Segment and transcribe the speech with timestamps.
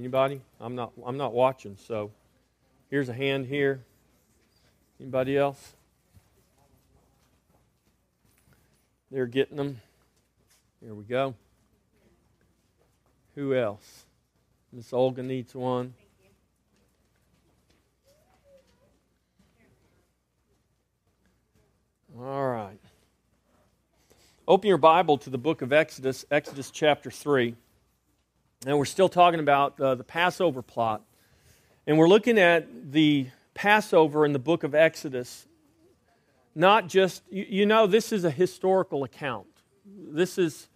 [0.00, 0.40] Anybody?
[0.58, 2.10] I'm not I'm not watching, so
[2.88, 3.84] here's a hand here.
[4.98, 5.74] Anybody else?
[9.10, 9.78] They're getting them.
[10.82, 11.34] Here we go.
[13.34, 14.06] Who else?
[14.72, 15.92] Miss Olga needs one.
[22.18, 22.80] All right.
[24.48, 27.54] Open your Bible to the book of Exodus, Exodus chapter 3.
[28.66, 31.00] And we're still talking about uh, the Passover plot.
[31.86, 35.48] And we're looking at the Passover in the book of Exodus.
[36.54, 39.46] Not just, you, you know, this is a historical account.
[39.86, 40.68] This is,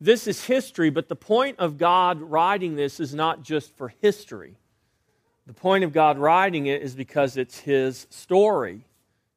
[0.00, 4.56] this is history, but the point of God writing this is not just for history.
[5.46, 8.84] The point of God writing it is because it's His story,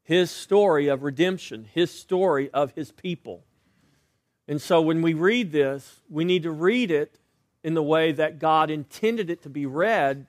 [0.02, 3.44] His story of redemption, His story of His people.
[4.48, 7.20] And so when we read this, we need to read it
[7.64, 10.28] in the way that God intended it to be read,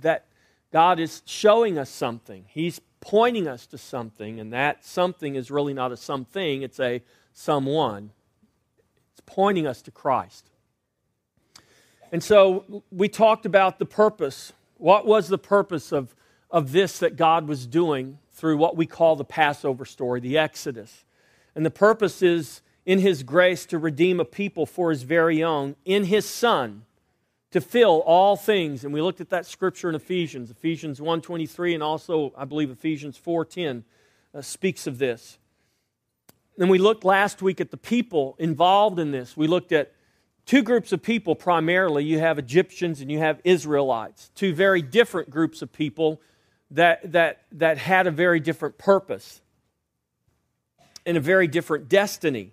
[0.00, 0.26] that
[0.72, 2.44] God is showing us something.
[2.48, 7.02] He's pointing us to something, and that something is really not a something, it's a
[7.32, 8.10] someone.
[9.12, 10.50] It's pointing us to Christ.
[12.12, 14.52] And so we talked about the purpose.
[14.76, 16.14] What was the purpose of,
[16.50, 21.04] of this that God was doing through what we call the Passover story, the Exodus?
[21.54, 25.74] And the purpose is in his grace to redeem a people for his very own
[25.84, 26.84] in his son
[27.50, 28.84] to fill all things.
[28.84, 30.50] And we looked at that scripture in ephesians.
[30.50, 33.82] Ephesians 1.23 and also i believe ephesians 4.10
[34.32, 35.38] uh, speaks of this.
[36.56, 39.36] Then we looked last week at the people involved in this.
[39.36, 39.92] We looked at
[40.46, 42.04] two groups of people primarily.
[42.04, 44.30] You have egyptians and you have israelites.
[44.34, 46.20] Two very different groups of people
[46.70, 49.40] that, that, that had a very different purpose
[51.04, 52.52] and a very different destiny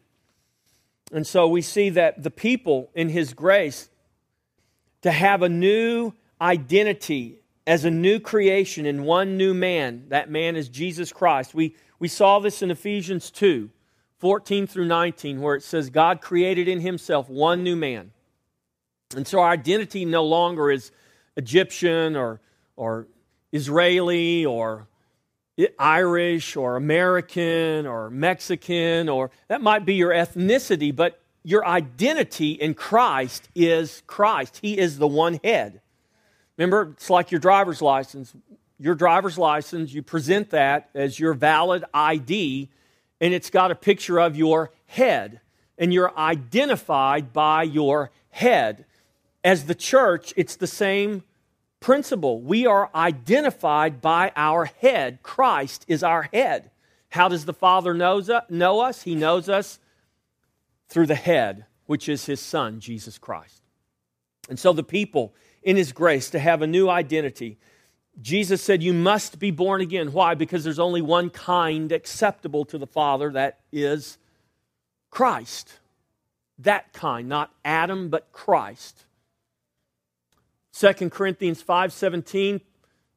[1.13, 3.89] and so we see that the people in His grace
[5.03, 10.05] to have a new identity as a new creation in one new man.
[10.09, 11.53] That man is Jesus Christ.
[11.53, 13.69] We, we saw this in Ephesians 2
[14.19, 18.11] 14 through 19, where it says, God created in Himself one new man.
[19.15, 20.91] And so our identity no longer is
[21.35, 22.39] Egyptian or,
[22.77, 23.07] or
[23.51, 24.87] Israeli or
[25.77, 32.73] Irish or American or Mexican, or that might be your ethnicity, but your identity in
[32.73, 34.59] Christ is Christ.
[34.61, 35.81] He is the one head.
[36.57, 38.33] Remember, it's like your driver's license.
[38.79, 42.69] Your driver's license, you present that as your valid ID,
[43.21, 45.39] and it's got a picture of your head,
[45.77, 48.85] and you're identified by your head.
[49.43, 51.23] As the church, it's the same
[51.83, 52.41] principle.
[52.41, 55.21] We are identified by our head.
[55.21, 56.71] Christ is our head.
[57.09, 59.03] How does the Father knows, uh, know us?
[59.03, 59.79] He knows us
[60.87, 63.61] through the head, which is His Son, Jesus Christ.
[64.49, 67.59] And so the people, in His grace, to have a new identity,
[68.21, 70.13] Jesus said, You must be born again.
[70.13, 70.35] Why?
[70.35, 74.17] Because there's only one kind acceptable to the Father, that is
[75.09, 75.79] Christ.
[76.59, 79.05] That kind, not Adam, but Christ.
[80.73, 82.61] 2 Corinthians 5:17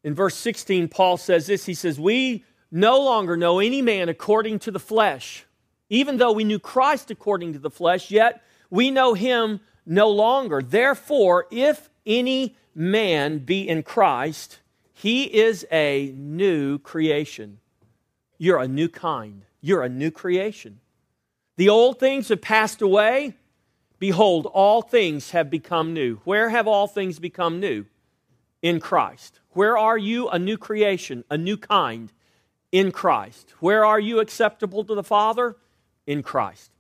[0.04, 1.66] in verse 16 Paul says this.
[1.66, 5.46] He says we no longer know any man according to the flesh.
[5.88, 10.60] Even though we knew Christ according to the flesh yet we know him no longer.
[10.62, 14.60] Therefore if any man be in Christ
[14.92, 17.58] he is a new creation.
[18.38, 19.42] You're a new kind.
[19.62, 20.80] You're a new creation.
[21.56, 23.34] The old things have passed away
[23.98, 26.16] Behold, all things have become new.
[26.24, 27.86] Where have all things become new?
[28.62, 29.40] In Christ.
[29.50, 30.28] Where are you?
[30.28, 32.12] A new creation, a new kind
[32.72, 33.54] in Christ.
[33.60, 35.56] Where are you acceptable to the Father?
[36.06, 36.70] In Christ.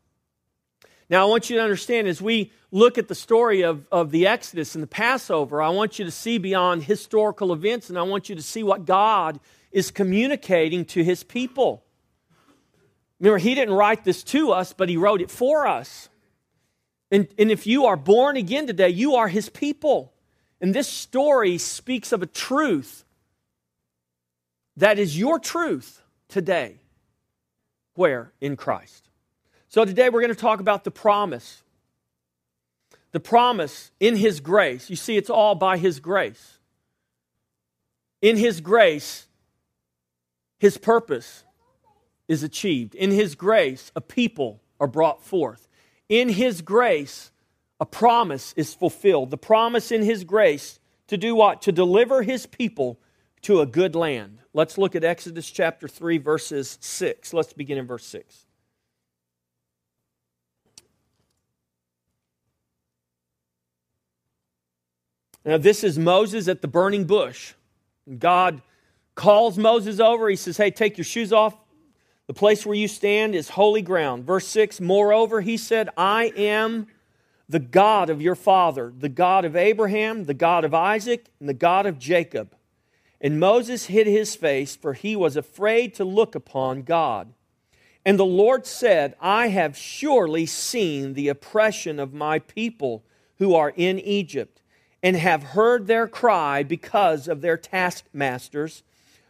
[1.08, 4.26] Now, I want you to understand as we look at the story of, of the
[4.26, 8.28] Exodus and the Passover, I want you to see beyond historical events and I want
[8.28, 9.38] you to see what God
[9.70, 11.84] is communicating to his people.
[13.20, 16.08] Remember, he didn't write this to us, but he wrote it for us.
[17.10, 20.12] And, and if you are born again today, you are his people.
[20.60, 23.04] And this story speaks of a truth
[24.76, 26.80] that is your truth today.
[27.94, 28.32] Where?
[28.40, 29.08] In Christ.
[29.68, 31.62] So today we're going to talk about the promise.
[33.12, 34.90] The promise in his grace.
[34.90, 36.58] You see, it's all by his grace.
[38.20, 39.26] In his grace,
[40.58, 41.44] his purpose
[42.28, 42.94] is achieved.
[42.94, 45.68] In his grace, a people are brought forth
[46.08, 47.30] in His grace,
[47.80, 49.30] a promise is fulfilled.
[49.30, 51.62] The promise in His grace to do what?
[51.62, 52.98] To deliver His people
[53.42, 54.38] to a good land.
[54.52, 57.32] Let's look at Exodus chapter 3, verses 6.
[57.32, 58.46] Let's begin in verse 6.
[65.44, 67.54] Now, this is Moses at the burning bush.
[68.18, 68.62] God
[69.14, 70.28] calls Moses over.
[70.28, 71.56] He says, Hey, take your shoes off.
[72.26, 74.24] The place where you stand is holy ground.
[74.24, 76.88] Verse 6 Moreover, he said, I am
[77.48, 81.54] the God of your father, the God of Abraham, the God of Isaac, and the
[81.54, 82.54] God of Jacob.
[83.20, 87.32] And Moses hid his face, for he was afraid to look upon God.
[88.04, 93.04] And the Lord said, I have surely seen the oppression of my people
[93.38, 94.62] who are in Egypt,
[95.02, 98.82] and have heard their cry because of their taskmasters,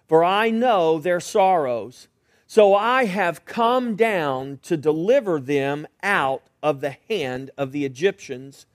[0.06, 2.08] for I know their sorrows.
[2.46, 8.66] So I have come down to deliver them out of the hand of the Egyptians,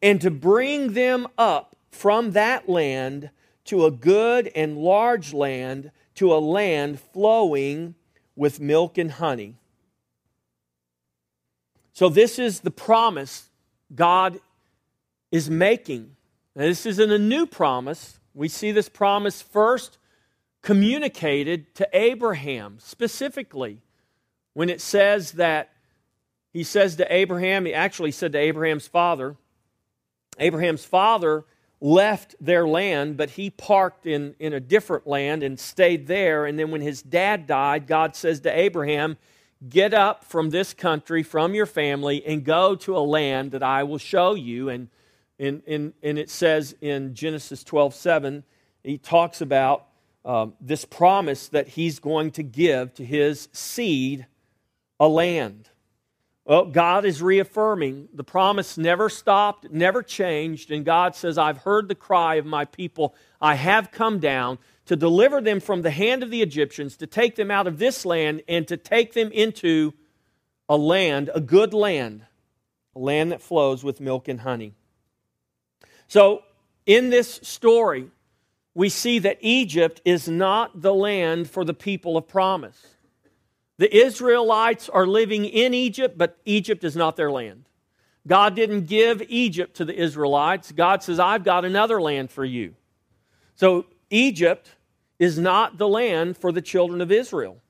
[0.00, 3.30] and to bring them up from that land
[3.64, 7.96] to a good and large land, to a land flowing
[8.36, 9.56] with milk and honey.
[11.92, 13.50] So, this is the promise
[13.92, 14.40] God
[15.32, 16.14] is making.
[16.54, 18.20] Now, this isn't a new promise.
[18.34, 19.97] We see this promise first
[20.68, 23.80] communicated to Abraham specifically
[24.52, 25.70] when it says that
[26.52, 29.36] he says to Abraham, he actually said to Abraham's father,
[30.38, 31.46] Abraham's father
[31.80, 36.44] left their land, but he parked in, in a different land and stayed there.
[36.44, 39.16] And then when his dad died, God says to Abraham,
[39.66, 43.84] Get up from this country, from your family, and go to a land that I
[43.84, 44.68] will show you.
[44.68, 44.88] And,
[45.38, 48.44] and, and, and it says in Genesis 12 7,
[48.84, 49.87] he talks about
[50.28, 54.26] um, this promise that he's going to give to his seed
[55.00, 55.70] a land.
[56.44, 61.88] Well, God is reaffirming the promise never stopped, never changed, and God says, I've heard
[61.88, 63.14] the cry of my people.
[63.40, 67.36] I have come down to deliver them from the hand of the Egyptians, to take
[67.36, 69.94] them out of this land, and to take them into
[70.68, 72.26] a land, a good land,
[72.94, 74.74] a land that flows with milk and honey.
[76.06, 76.42] So,
[76.84, 78.10] in this story,
[78.78, 82.80] we see that Egypt is not the land for the people of promise.
[83.78, 87.64] The Israelites are living in Egypt, but Egypt is not their land.
[88.24, 90.70] God didn't give Egypt to the Israelites.
[90.70, 92.76] God says, I've got another land for you.
[93.56, 94.70] So Egypt
[95.18, 97.60] is not the land for the children of Israel.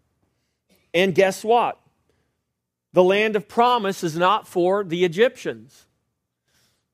[0.92, 1.80] And guess what?
[2.92, 5.86] The land of promise is not for the Egyptians.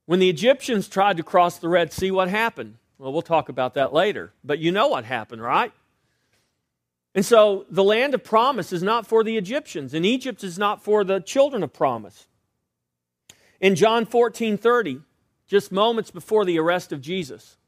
[0.06, 2.76] When the Egyptians tried to cross the Red Sea, what happened?
[3.04, 4.32] Well, we'll talk about that later.
[4.42, 5.74] But you know what happened, right?
[7.14, 10.82] And so the land of promise is not for the Egyptians, and Egypt is not
[10.82, 12.26] for the children of promise.
[13.60, 15.02] In John 14 30,
[15.46, 17.58] just moments before the arrest of Jesus,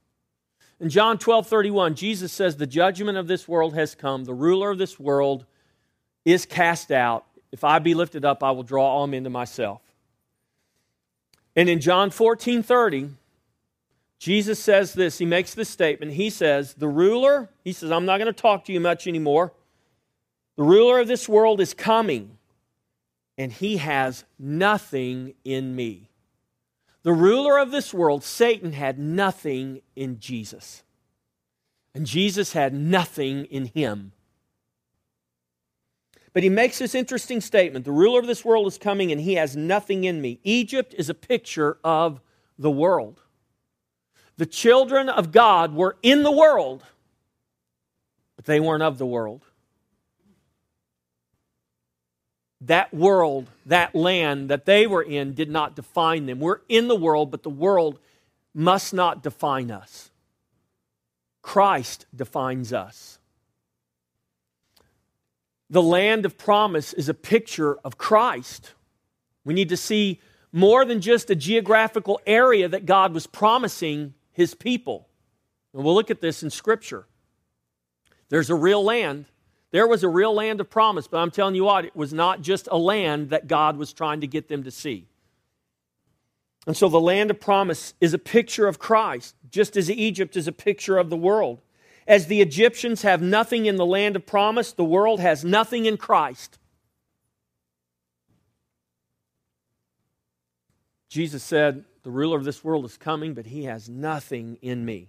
[0.81, 4.71] in John 12 31, Jesus says, The judgment of this world has come, the ruler
[4.71, 5.45] of this world
[6.25, 7.27] is cast out.
[7.53, 9.83] If I be lifted up, I will draw all men to myself.
[11.55, 13.11] And in John 14 30,
[14.19, 15.19] Jesus says this.
[15.19, 16.13] He makes this statement.
[16.13, 19.53] He says, The ruler, he says, I'm not going to talk to you much anymore.
[20.57, 22.39] The ruler of this world is coming,
[23.37, 26.09] and he has nothing in me.
[27.03, 30.83] The ruler of this world, Satan, had nothing in Jesus.
[31.95, 34.13] And Jesus had nothing in him.
[36.33, 39.35] But he makes this interesting statement The ruler of this world is coming, and he
[39.35, 40.41] has nothing in me.
[40.43, 42.21] Egypt is a picture of
[42.59, 43.23] the world.
[44.39, 46.85] The children of God were in the world,
[48.37, 49.43] but they weren't of the world.
[52.63, 56.41] That world, that land that they were in, did not define them.
[56.41, 57.99] We're in the world, but the world
[58.55, 60.11] must not define us.
[61.43, 63.19] Christ defines us.
[65.71, 68.73] The land of promise is a picture of Christ.
[69.45, 70.21] We need to see
[70.53, 75.09] more than just a geographical area that God was promising his people.
[75.73, 77.07] And we'll look at this in Scripture.
[78.29, 79.25] There's a real land.
[79.71, 82.43] There was a real land of promise, but I'm telling you what, it was not
[82.43, 85.07] just a land that God was trying to get them to see.
[86.67, 90.47] And so the land of promise is a picture of Christ, just as Egypt is
[90.47, 91.63] a picture of the world.
[92.07, 95.97] As the Egyptians have nothing in the land of promise, the world has nothing in
[95.97, 96.59] Christ.
[101.09, 105.09] Jesus said, the ruler of this world is coming, but he has nothing in me.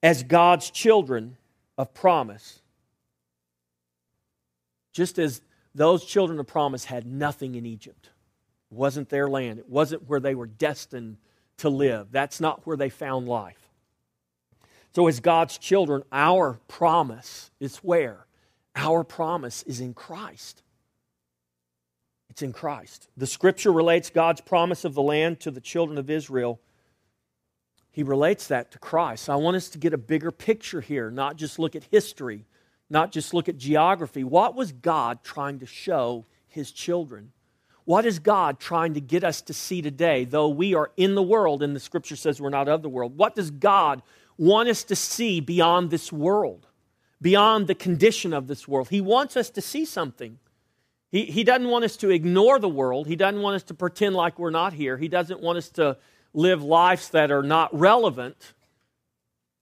[0.00, 1.36] As God's children
[1.76, 2.62] of promise,
[4.92, 5.40] just as
[5.74, 8.10] those children of promise had nothing in Egypt,
[8.70, 11.16] it wasn't their land, it wasn't where they were destined
[11.56, 12.12] to live.
[12.12, 13.68] That's not where they found life.
[14.94, 18.28] So, as God's children, our promise is where?
[18.76, 20.62] Our promise is in Christ.
[22.30, 23.08] It's in Christ.
[23.16, 26.60] The scripture relates God's promise of the land to the children of Israel.
[27.98, 29.28] he relates that to Christ.
[29.28, 32.44] I want us to get a bigger picture here, not just look at history,
[32.88, 34.22] not just look at geography.
[34.22, 37.32] What was God trying to show his children?
[37.86, 40.24] What is God trying to get us to see today?
[40.24, 43.16] Though we are in the world, and the scripture says we're not of the world,
[43.16, 44.02] what does God
[44.36, 46.68] want us to see beyond this world,
[47.20, 48.90] beyond the condition of this world?
[48.90, 50.38] He wants us to see something.
[51.10, 53.06] He, he doesn't want us to ignore the world.
[53.06, 54.96] He doesn't want us to pretend like we're not here.
[54.96, 55.96] He doesn't want us to
[56.34, 58.52] live lives that are not relevant.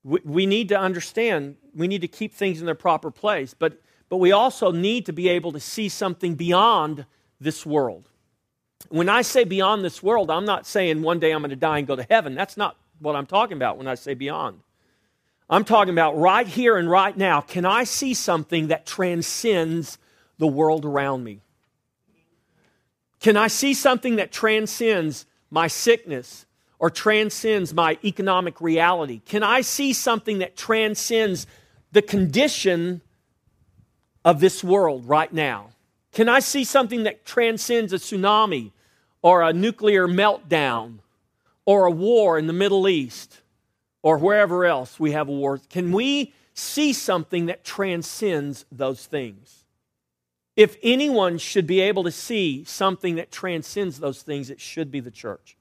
[0.03, 3.81] We, we need to understand, we need to keep things in their proper place, but,
[4.09, 7.05] but we also need to be able to see something beyond
[7.39, 8.09] this world.
[8.89, 11.79] When I say beyond this world, I'm not saying one day I'm going to die
[11.79, 12.35] and go to heaven.
[12.35, 14.59] That's not what I'm talking about when I say beyond.
[15.49, 17.41] I'm talking about right here and right now.
[17.41, 19.97] Can I see something that transcends
[20.37, 21.41] the world around me?
[23.19, 26.45] Can I see something that transcends my sickness
[26.79, 29.21] or transcends my economic reality?
[29.25, 31.47] Can I see something that transcends
[31.91, 33.01] the condition
[34.23, 35.69] of this world right now?
[36.11, 38.71] Can I see something that transcends a tsunami
[39.21, 40.99] or a nuclear meltdown
[41.65, 43.41] or a war in the Middle East
[44.03, 45.59] or wherever else we have a war?
[45.69, 49.56] Can we see something that transcends those things?
[50.57, 54.99] If anyone should be able to see something that transcends those things, it should be
[54.99, 55.55] the church.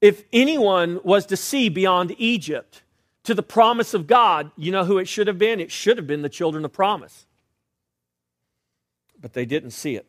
[0.00, 2.82] If anyone was to see beyond Egypt
[3.22, 5.60] to the promise of God, you know who it should have been?
[5.60, 7.24] It should have been the children of promise.
[9.20, 10.06] But they didn't see it.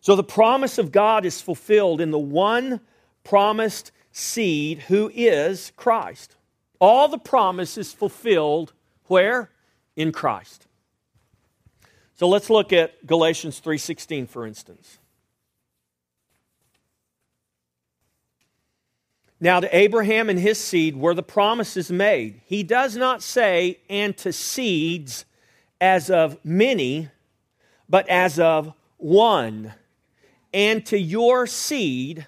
[0.00, 2.80] So the promise of God is fulfilled in the one
[3.24, 6.36] promised seed who is Christ.
[6.78, 8.72] All the promise is fulfilled
[9.06, 9.50] where?
[9.96, 10.68] In Christ.
[12.20, 14.98] So let's look at Galatians 3:16 for instance.
[19.40, 22.42] Now to Abraham and his seed were the promises made.
[22.44, 25.24] He does not say and to seeds
[25.80, 27.08] as of many,
[27.88, 29.72] but as of one,
[30.52, 32.26] and to your seed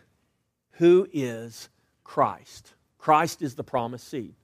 [0.79, 1.69] who is
[2.03, 2.73] Christ.
[2.97, 4.35] Christ is the promised seed.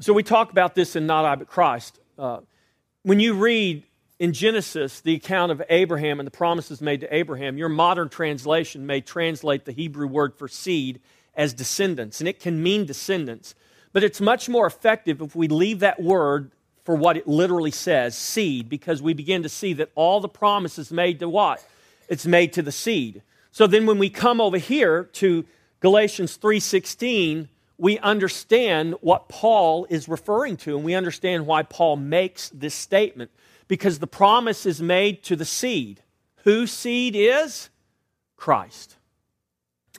[0.00, 2.00] So we talk about this in Not I But Christ.
[2.18, 2.40] Uh,
[3.04, 3.84] when you read
[4.18, 8.86] in Genesis, the account of Abraham and the promises made to Abraham, your modern translation
[8.86, 11.00] may translate the Hebrew word for seed
[11.36, 13.54] as descendants, and it can mean descendants.
[13.92, 16.50] But it's much more effective if we leave that word
[16.84, 20.90] for what it literally says, seed, because we begin to see that all the promises
[20.90, 21.64] made to what?
[22.08, 23.22] It's made to the seed.
[23.52, 25.44] So then when we come over here to
[25.80, 32.48] Galatians 3:16, we understand what Paul is referring to and we understand why Paul makes
[32.48, 33.30] this statement
[33.68, 36.02] because the promise is made to the seed.
[36.44, 37.68] Whose seed is?
[38.36, 38.96] Christ.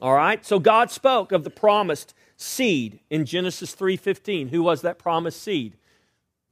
[0.01, 0.45] All right?
[0.45, 4.49] So God spoke of the promised seed in Genesis 3:15.
[4.49, 5.77] Who was that promised seed?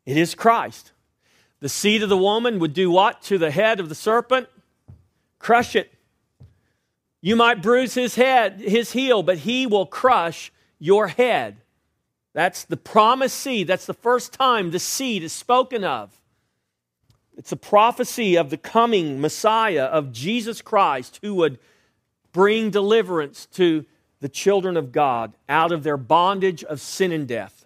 [0.06, 0.92] It is Christ.
[1.60, 4.48] The seed of the woman would do what to the head of the serpent?
[5.40, 5.94] Crush it.
[7.22, 11.62] You might bruise his head, his heel, but he will crush your head.
[12.34, 13.68] That's the promised seed.
[13.68, 16.22] That's the first time the seed is spoken of.
[17.38, 21.60] It's a prophecy of the coming Messiah, of Jesus Christ, who would
[22.34, 23.86] bring deliverance to
[24.20, 27.66] the children of God out of their bondage of sin and death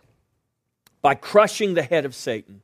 [1.02, 2.62] by crushing the head of Satan.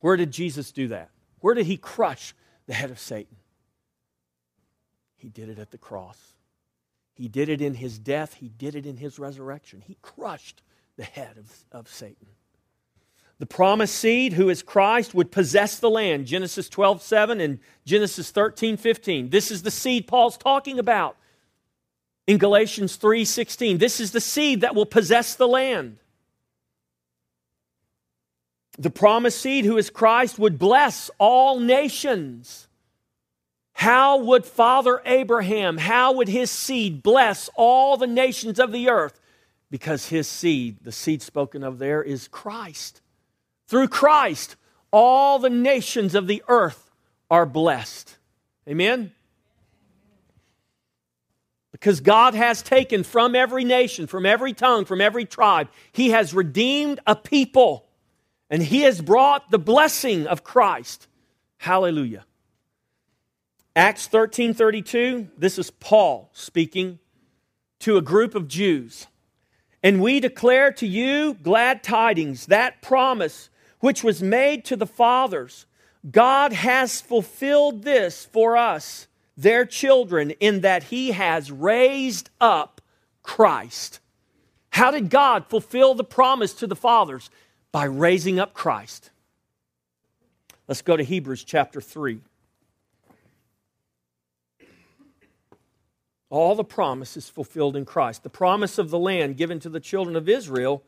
[0.00, 1.10] Where did Jesus do that?
[1.40, 2.34] Where did he crush
[2.66, 3.36] the head of Satan?
[5.16, 6.18] He did it at the cross.
[7.14, 8.34] He did it in his death.
[8.34, 9.82] He did it in his resurrection.
[9.86, 10.62] He crushed
[10.96, 12.28] the head of, of Satan.
[13.38, 16.26] The promised seed, who is Christ, would possess the land.
[16.26, 19.28] Genesis 12, 7 and Genesis 13, 15.
[19.28, 21.16] This is the seed Paul's talking about
[22.26, 23.78] in Galatians 3, 16.
[23.78, 25.98] This is the seed that will possess the land.
[28.78, 32.68] The promised seed, who is Christ, would bless all nations.
[33.74, 39.20] How would Father Abraham, how would his seed bless all the nations of the earth?
[39.70, 43.02] Because his seed, the seed spoken of there, is Christ.
[43.66, 44.56] Through Christ,
[44.90, 46.90] all the nations of the earth
[47.30, 48.16] are blessed.
[48.68, 49.12] Amen?
[51.72, 56.32] Because God has taken from every nation, from every tongue, from every tribe, He has
[56.32, 57.86] redeemed a people,
[58.48, 61.06] and He has brought the blessing of Christ.
[61.58, 62.24] Hallelujah.
[63.74, 66.98] Acts 13 32, this is Paul speaking
[67.80, 69.06] to a group of Jews.
[69.82, 75.66] And we declare to you glad tidings, that promise which was made to the fathers.
[76.10, 79.06] God has fulfilled this for us,
[79.36, 82.80] their children, in that He has raised up
[83.22, 84.00] Christ.
[84.70, 87.30] How did God fulfill the promise to the fathers?
[87.72, 89.10] By raising up Christ.
[90.68, 92.20] Let's go to Hebrews chapter 3.
[96.28, 98.22] All the promises fulfilled in Christ.
[98.22, 100.82] The promise of the land given to the children of Israel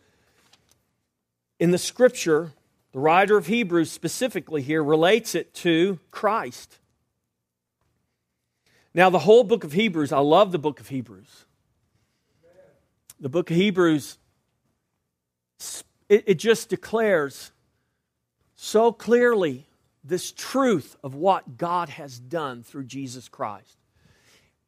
[1.60, 2.52] in the scripture,
[2.98, 6.80] the writer of Hebrews specifically here relates it to Christ.
[8.92, 11.44] Now, the whole book of Hebrews, I love the book of Hebrews.
[13.20, 14.18] The book of Hebrews,
[16.08, 17.52] it, it just declares
[18.56, 19.68] so clearly
[20.02, 23.78] this truth of what God has done through Jesus Christ.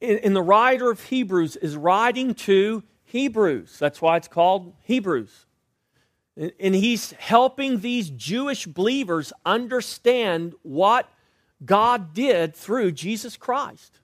[0.01, 3.77] And the writer of Hebrews is writing to Hebrews.
[3.81, 5.47] That's why it's called Hebrews.
[6.37, 11.09] And he's helping these Jewish believers understand what
[11.65, 13.99] God did through Jesus Christ.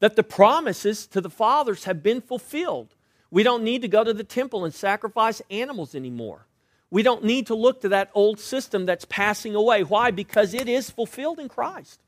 [0.00, 2.94] That the promises to the fathers have been fulfilled.
[3.30, 6.46] We don't need to go to the temple and sacrifice animals anymore.
[6.90, 9.82] We don't need to look to that old system that's passing away.
[9.82, 10.10] Why?
[10.10, 12.00] Because it is fulfilled in Christ.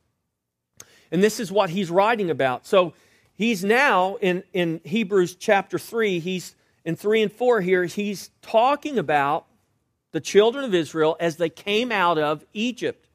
[1.13, 2.67] And this is what he's writing about.
[2.67, 2.95] So
[3.35, 8.99] he's now in, in Hebrews chapter 3, he's in 3 and 4 here, he's talking
[8.99, 9.47] about
[10.13, 13.09] the children of Israel as they came out of Egypt.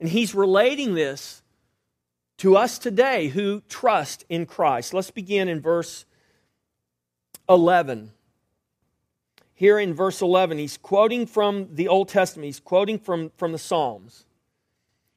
[0.00, 1.42] And he's relating this
[2.38, 4.92] to us today who trust in Christ.
[4.92, 6.04] Let's begin in verse
[7.48, 8.12] 11.
[9.54, 13.58] Here in verse 11, he's quoting from the Old Testament, he's quoting from, from the
[13.58, 14.26] Psalms.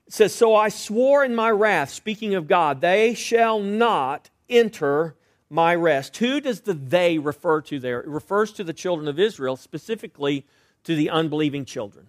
[0.07, 5.15] It says, So I swore in my wrath, speaking of God, they shall not enter
[5.50, 6.15] my rest.
[6.17, 8.00] Who does the they refer to there?
[8.00, 10.45] It refers to the children of Israel, specifically
[10.83, 12.07] to the unbelieving children.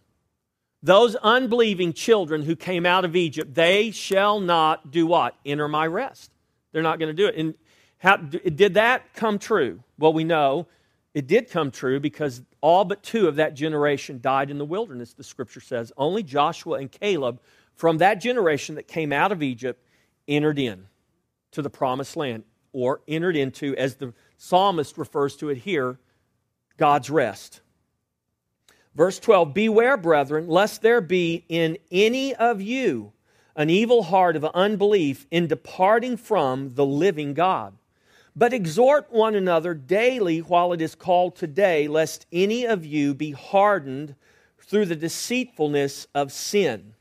[0.83, 5.35] Those unbelieving children who came out of Egypt, they shall not do what?
[5.45, 6.31] Enter my rest.
[6.73, 7.37] They're not going to do it.
[7.37, 7.55] And
[7.99, 9.83] how, did that come true?
[9.99, 10.67] Well, we know
[11.13, 15.13] it did come true because all but two of that generation died in the wilderness,
[15.13, 15.93] the scripture says.
[15.97, 17.41] Only Joshua and Caleb
[17.75, 19.85] from that generation that came out of Egypt
[20.29, 20.87] entered in
[21.51, 25.99] to the promised land, or entered into, as the psalmist refers to it here,
[26.77, 27.61] God's rest.
[28.95, 33.13] Verse 12 Beware, brethren, lest there be in any of you
[33.57, 37.77] an evil heart of unbelief in departing from the living God.
[38.35, 43.33] But exhort one another daily while it is called today, lest any of you be
[43.33, 44.15] hardened
[44.59, 46.95] through the deceitfulness of sin.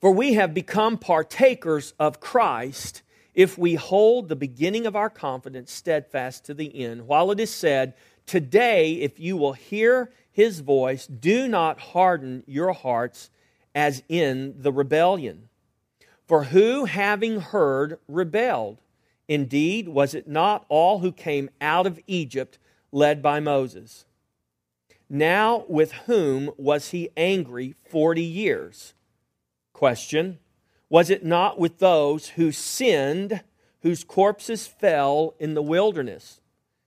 [0.00, 3.02] For we have become partakers of Christ
[3.34, 7.06] if we hold the beginning of our confidence steadfast to the end.
[7.06, 7.94] While it is said,
[8.26, 13.28] Today, if you will hear his voice, do not harden your hearts
[13.74, 15.50] as in the rebellion.
[16.26, 18.78] For who, having heard, rebelled?
[19.28, 22.58] Indeed, was it not all who came out of Egypt
[22.90, 24.06] led by Moses?
[25.10, 28.94] Now, with whom was he angry 40 years?
[29.74, 30.38] Question
[30.88, 33.42] Was it not with those who sinned,
[33.82, 36.39] whose corpses fell in the wilderness?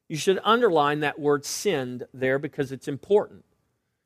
[0.07, 3.45] You should underline that word sinned there because it's important.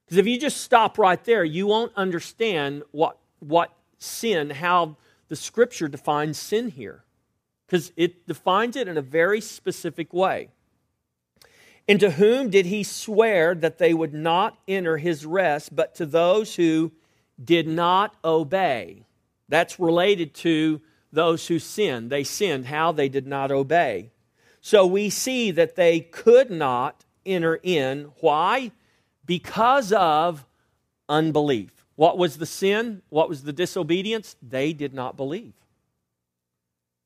[0.05, 4.95] Because if you just stop right there, you won't understand what, what sin, how
[5.27, 7.03] the scripture defines sin here.
[7.65, 10.49] Because it defines it in a very specific way.
[11.87, 16.05] And to whom did he swear that they would not enter his rest, but to
[16.05, 16.91] those who
[17.41, 19.05] did not obey?
[19.49, 20.81] That's related to
[21.11, 22.09] those who sinned.
[22.09, 24.11] They sinned, how they did not obey.
[24.67, 28.11] So we see that they could not enter in.
[28.19, 28.73] Why?
[29.25, 30.45] Because of
[31.07, 31.71] unbelief.
[31.95, 33.01] What was the sin?
[33.07, 34.35] What was the disobedience?
[34.41, 35.53] They did not believe.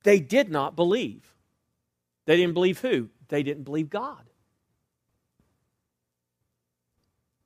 [0.01, 1.35] They did not believe.
[2.25, 3.09] They didn't believe who?
[3.27, 4.27] They didn't believe God.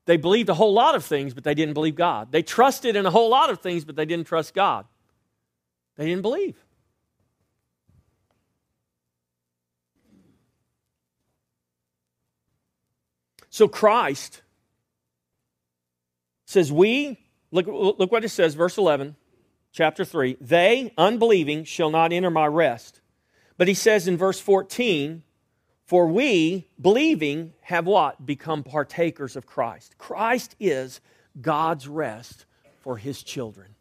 [0.05, 2.31] They believed a whole lot of things, but they didn't believe God.
[2.31, 4.85] They trusted in a whole lot of things, but they didn't trust God.
[5.97, 6.64] They didn't believe.
[13.55, 14.41] So Christ
[16.45, 17.17] says, We,
[17.51, 19.15] look, look what it says, verse 11,
[19.71, 20.35] chapter 3.
[20.41, 22.99] They, unbelieving, shall not enter my rest.
[23.57, 25.23] But he says in verse 14,
[25.85, 28.25] For we, believing, have what?
[28.25, 29.97] Become partakers of Christ.
[29.97, 30.99] Christ is
[31.39, 32.45] God's rest
[32.81, 33.75] for his children.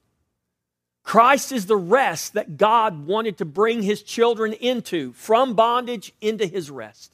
[1.03, 6.47] Christ is the rest that God wanted to bring his children into, from bondage into
[6.47, 7.14] his rest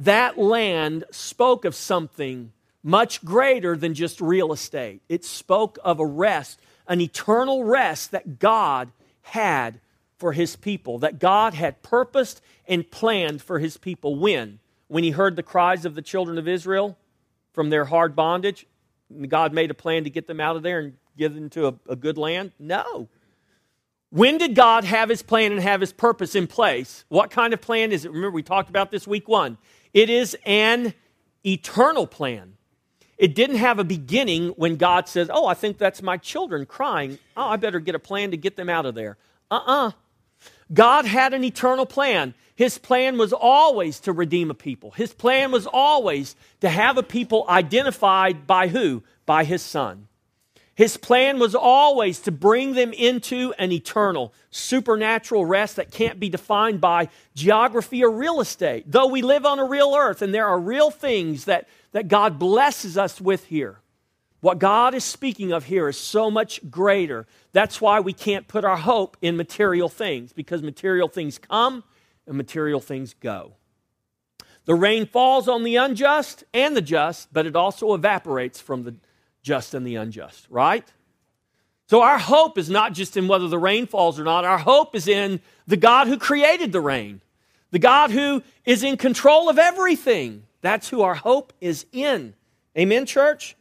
[0.00, 5.02] that land spoke of something much greater than just real estate.
[5.08, 8.90] It spoke of a rest, an eternal rest that God
[9.22, 9.80] had
[10.18, 14.16] for his people, that God had purposed and planned for his people.
[14.16, 14.58] When?
[14.90, 16.98] when he heard the cries of the children of Israel
[17.52, 18.66] from their hard bondage?
[19.28, 21.74] God made a plan to get them out of there and give them to a,
[21.90, 22.50] a good land?
[22.58, 23.08] No.
[24.10, 27.04] When did God have his plan and have his purpose in place?
[27.08, 28.10] What kind of plan is it?
[28.10, 29.58] Remember, we talked about this week one.
[29.92, 30.94] It is an
[31.44, 32.54] eternal plan.
[33.18, 37.18] It didn't have a beginning when God says, Oh, I think that's my children crying.
[37.36, 39.18] Oh, I better get a plan to get them out of there.
[39.50, 39.88] Uh uh-uh.
[39.88, 39.92] uh
[40.72, 42.34] God had an eternal plan.
[42.54, 44.92] His plan was always to redeem a people.
[44.92, 49.02] His plan was always to have a people identified by who?
[49.26, 50.08] By his son.
[50.80, 56.30] His plan was always to bring them into an eternal, supernatural rest that can't be
[56.30, 58.90] defined by geography or real estate.
[58.90, 62.38] Though we live on a real earth and there are real things that, that God
[62.38, 63.76] blesses us with here,
[64.40, 67.26] what God is speaking of here is so much greater.
[67.52, 71.84] That's why we can't put our hope in material things, because material things come
[72.26, 73.52] and material things go.
[74.64, 78.94] The rain falls on the unjust and the just, but it also evaporates from the
[79.42, 80.86] just and the unjust, right?
[81.86, 84.44] So our hope is not just in whether the rain falls or not.
[84.44, 87.20] Our hope is in the God who created the rain,
[87.72, 90.44] the God who is in control of everything.
[90.60, 92.34] That's who our hope is in.
[92.78, 93.56] Amen, church?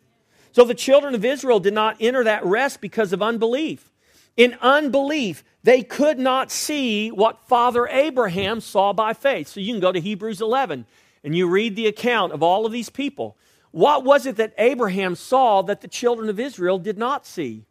[0.52, 3.92] So the children of Israel did not enter that rest because of unbelief.
[4.38, 9.48] In unbelief, they could not see what Father Abraham saw by faith.
[9.48, 10.86] So you can go to Hebrews 11
[11.24, 13.36] and you read the account of all of these people.
[13.72, 17.66] What was it that Abraham saw that the children of Israel did not see?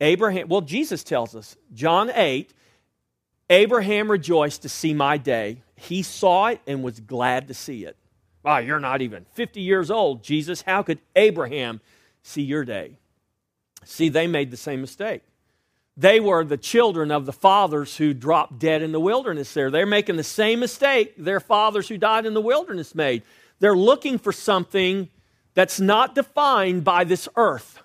[0.00, 2.54] Abraham, well, Jesus tells us, John 8,
[3.50, 5.62] Abraham rejoiced to see my day.
[5.76, 7.96] He saw it and was glad to see it.
[8.44, 10.62] Ah, you're not even 50 years old, Jesus.
[10.62, 11.80] How could Abraham
[12.22, 12.96] see your day?
[13.84, 15.22] See, they made the same mistake.
[15.96, 19.70] They were the children of the fathers who dropped dead in the wilderness there.
[19.70, 23.22] They're making the same mistake their fathers who died in the wilderness made.
[23.58, 25.10] They're looking for something
[25.54, 27.80] that's not defined by this earth.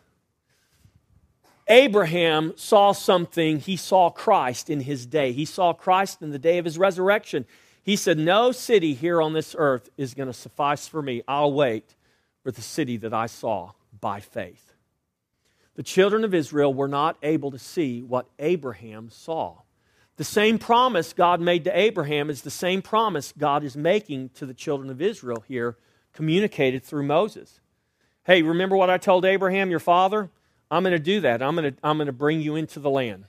[1.68, 5.32] Abraham saw something, he saw Christ in his day.
[5.32, 7.46] He saw Christ in the day of his resurrection.
[7.82, 11.24] He said, No city here on this earth is going to suffice for me.
[11.28, 11.96] I'll wait
[12.44, 14.74] for the city that I saw by faith.
[15.76, 19.58] The children of Israel were not able to see what Abraham saw.
[20.18, 24.46] The same promise God made to Abraham is the same promise God is making to
[24.46, 25.78] the children of Israel here
[26.16, 27.60] communicated through Moses.
[28.24, 30.32] Hey, remember what I told Abraham, your father?
[30.72, 31.44] I'm going to do that.
[31.44, 33.26] I'm going to, I'm going to bring you into the land.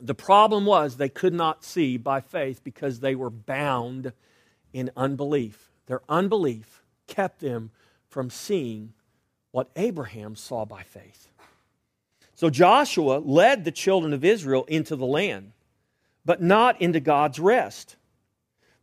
[0.00, 4.12] The problem was they could not see by faith because they were bound
[4.72, 5.70] in unbelief.
[5.86, 7.70] Their unbelief kept them
[8.08, 8.92] from seeing
[9.52, 11.28] what Abraham saw by faith.
[12.34, 15.52] So Joshua led the children of Israel into the land,
[16.24, 17.96] but not into God's rest.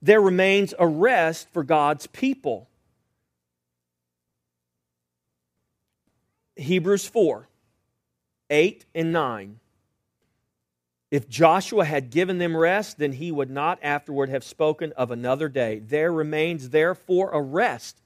[0.01, 2.69] There remains a rest for God's people.
[6.59, 7.47] Hebrews 4
[8.49, 9.59] 8 and 9.
[11.11, 15.49] If Joshua had given them rest, then he would not afterward have spoken of another
[15.49, 15.79] day.
[15.79, 18.01] There remains therefore a rest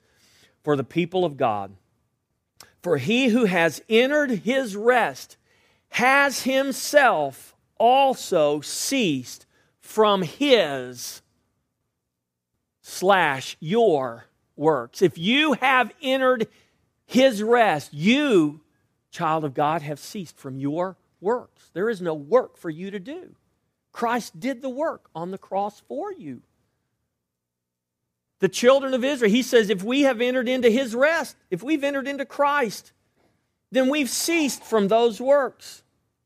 [0.63, 1.75] for the people of God.
[2.81, 5.37] For he who has entered his rest
[5.89, 9.45] has himself also ceased
[9.79, 11.21] from his
[12.81, 15.01] slash your works.
[15.01, 16.47] If you have entered
[17.05, 18.61] his rest, you,
[19.11, 21.69] child of God, have ceased from your works.
[21.73, 23.35] There is no work for you to do.
[23.91, 26.41] Christ did the work on the cross for you.
[28.39, 31.83] The children of Israel, he says, if we have entered into his rest, if we've
[31.83, 32.91] entered into Christ,
[33.71, 35.83] then we've ceased from those works.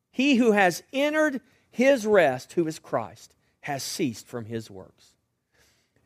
[0.10, 5.14] He who has entered his rest, who is Christ, has ceased from his works.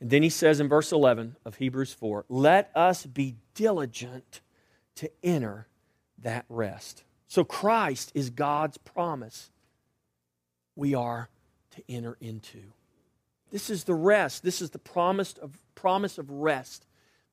[0.02, 4.42] And then he says in verse 11 of Hebrews 4 let us be diligent
[4.96, 5.68] to enter
[6.20, 7.04] that rest.
[7.28, 9.50] So Christ is God's promise
[10.76, 11.30] we are
[11.72, 12.60] to enter into.
[13.52, 14.44] This is the rest.
[14.44, 16.86] This is the promise of, promise of rest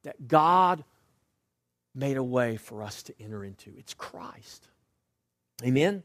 [0.04, 0.84] that God
[1.94, 3.72] made a way for us to enter into.
[3.76, 4.68] It's Christ.
[5.64, 6.02] Amen?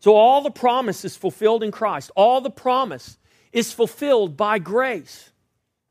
[0.00, 2.10] So all the promise is fulfilled in Christ.
[2.16, 3.18] All the promise
[3.52, 5.30] is fulfilled by grace.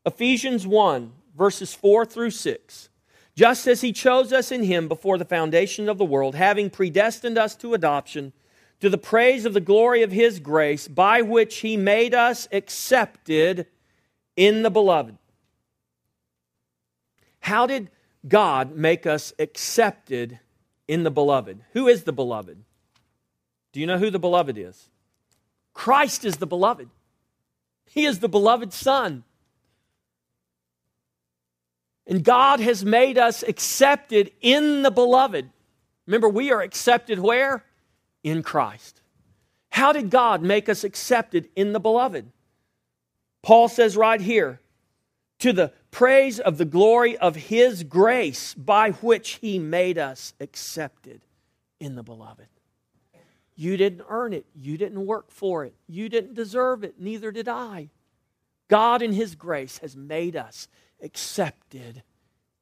[0.06, 2.90] Ephesians 1, verses 4 through 6
[3.36, 7.38] just as he chose us in him before the foundation of the world, having predestined
[7.38, 8.34] us to adoption,
[8.80, 13.66] to the praise of the glory of his grace, by which he made us accepted
[14.36, 15.18] in the beloved.
[17.40, 17.90] How did
[18.28, 20.40] God make us accepted
[20.88, 21.62] in the beloved?
[21.74, 22.64] Who is the beloved?
[23.72, 24.90] Do you know who the beloved is?
[25.74, 26.90] Christ is the beloved.
[27.86, 29.24] He is the beloved Son.
[32.06, 35.50] And God has made us accepted in the beloved.
[36.06, 37.64] Remember, we are accepted where?
[38.24, 39.02] In Christ.
[39.70, 42.30] How did God make us accepted in the beloved?
[43.42, 44.60] Paul says right here,
[45.40, 51.22] to the praise of the glory of his grace by which he made us accepted
[51.82, 52.48] in the beloved.
[53.56, 54.46] You didn't earn it.
[54.56, 55.74] You didn't work for it.
[55.88, 56.96] You didn't deserve it.
[56.98, 57.90] Neither did I.
[58.70, 60.70] God, in his grace, has made us
[61.04, 62.02] accepted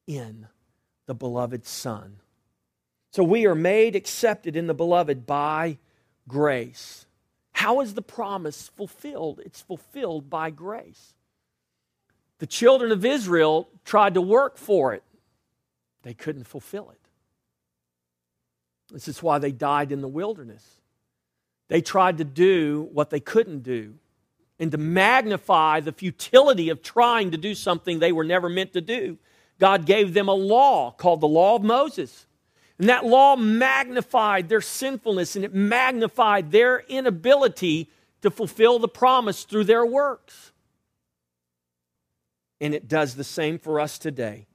[0.06, 0.48] in
[1.06, 2.16] the beloved Son.
[3.12, 5.78] So we are made accepted in the beloved by
[6.28, 7.06] grace.
[7.52, 9.40] How is the promise fulfilled?
[9.44, 11.14] It's fulfilled by grace.
[12.38, 15.04] The children of Israel tried to work for it,
[16.02, 16.98] they couldn't fulfill it.
[18.92, 20.80] This is why they died in the wilderness.
[21.68, 23.94] They tried to do what they couldn't do
[24.58, 28.80] and to magnify the futility of trying to do something they were never meant to
[28.80, 29.18] do,
[29.58, 32.26] God gave them a law called the Law of Moses.
[32.78, 37.88] And that law magnified their sinfulness and it magnified their inability
[38.22, 40.52] to fulfill the promise through their works.
[42.60, 44.46] And it does the same for us today.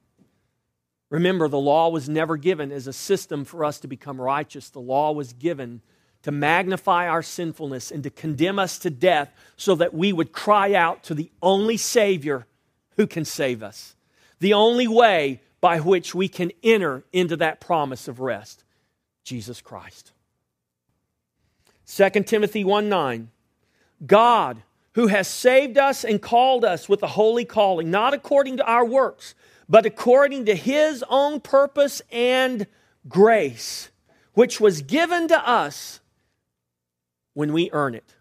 [1.10, 4.68] Remember, the law was never given as a system for us to become righteous.
[4.68, 5.80] The law was given
[6.28, 10.74] to magnify our sinfulness and to condemn us to death so that we would cry
[10.74, 12.46] out to the only Savior
[12.98, 13.96] who can save us,
[14.38, 18.62] the only way by which we can enter into that promise of rest
[19.24, 20.12] Jesus Christ.
[21.86, 23.30] 2 Timothy 1 9.
[24.04, 24.62] God,
[24.96, 28.84] who has saved us and called us with a holy calling, not according to our
[28.84, 29.34] works,
[29.66, 32.66] but according to his own purpose and
[33.08, 33.88] grace,
[34.34, 36.00] which was given to us
[37.38, 38.16] when we earn it.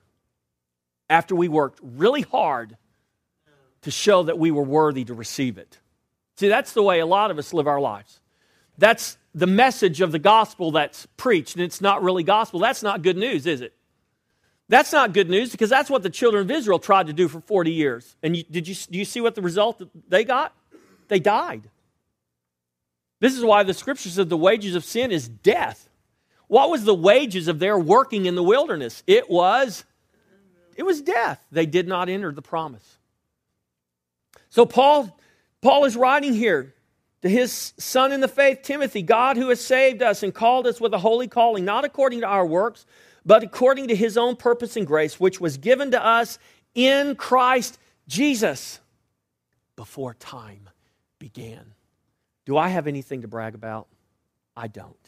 [1.09, 2.77] After we worked really hard
[3.81, 5.79] to show that we were worthy to receive it.
[6.35, 8.19] See, that's the way a lot of us live our lives.
[8.77, 12.59] That's the message of the gospel that's preached, and it's not really gospel.
[12.59, 13.73] That's not good news, is it?
[14.69, 17.41] That's not good news because that's what the children of Israel tried to do for
[17.41, 18.15] 40 years.
[18.21, 20.53] And you, did you, do you see what the result they got?
[21.07, 21.71] They died.
[23.19, 25.86] This is why the scripture said the wages of sin is death.
[26.47, 29.03] What was the wages of their working in the wilderness?
[29.05, 29.83] It was
[30.75, 31.43] it was death.
[31.51, 32.97] They did not enter the promise.
[34.49, 35.17] So Paul
[35.61, 36.73] Paul is writing here
[37.23, 40.79] to his son in the faith Timothy, God who has saved us and called us
[40.79, 42.85] with a holy calling, not according to our works,
[43.25, 46.39] but according to his own purpose and grace which was given to us
[46.75, 48.79] in Christ Jesus
[49.75, 50.69] before time
[51.19, 51.73] began.
[52.45, 53.87] Do I have anything to brag about?
[54.55, 55.06] I don't.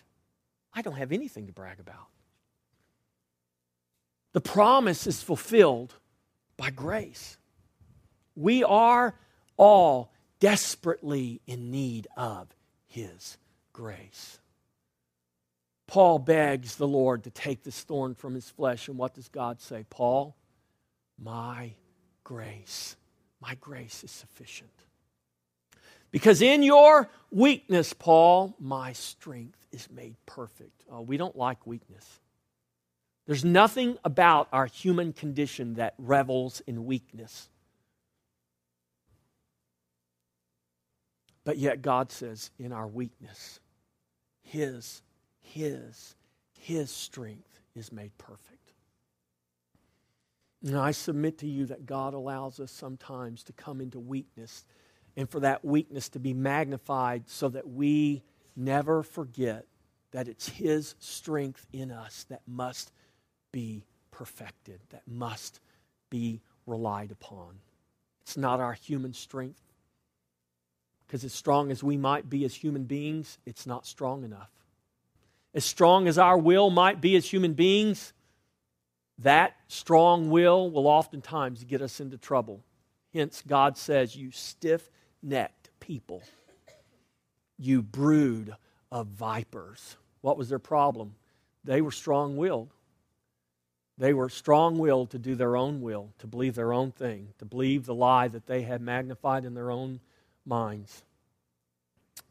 [0.73, 2.07] I don't have anything to brag about.
[4.33, 5.95] The promise is fulfilled
[6.57, 7.37] by grace.
[8.35, 9.15] We are
[9.57, 12.47] all desperately in need of
[12.87, 13.37] His
[13.73, 14.39] grace.
[15.89, 18.87] Paul begs the Lord to take this thorn from his flesh.
[18.87, 19.85] And what does God say?
[19.89, 20.35] Paul,
[21.17, 21.71] my
[22.23, 22.95] grace,
[23.41, 24.78] my grace is sufficient.
[26.11, 30.83] Because in your weakness, Paul, my strength is made perfect.
[30.91, 32.19] Oh, we don't like weakness.
[33.27, 37.49] There's nothing about our human condition that revels in weakness.
[41.43, 43.59] But yet God says, in our weakness,
[44.41, 45.03] His,
[45.41, 46.15] His,
[46.53, 48.73] His strength is made perfect.
[50.65, 54.65] And I submit to you that God allows us sometimes to come into weakness
[55.19, 58.23] and for that weakness to be magnified so that we
[58.55, 59.65] never forget
[60.11, 62.93] that it's His strength in us that must
[63.51, 65.59] be perfected, that must
[66.09, 67.59] be relied upon.
[68.21, 69.59] It's not our human strength.
[71.05, 74.51] Because as strong as we might be as human beings, it's not strong enough.
[75.53, 78.13] As strong as our will might be as human beings,
[79.17, 82.63] that strong will will oftentimes get us into trouble.
[83.13, 84.89] Hence, God says, You stiff
[85.21, 86.21] necked people
[87.59, 88.55] you brood
[88.91, 89.97] of vipers.
[90.21, 91.15] What was their problem?
[91.63, 92.69] They were strong willed.
[93.97, 97.45] They were strong willed to do their own will, to believe their own thing, to
[97.45, 99.99] believe the lie that they had magnified in their own
[100.45, 101.03] minds.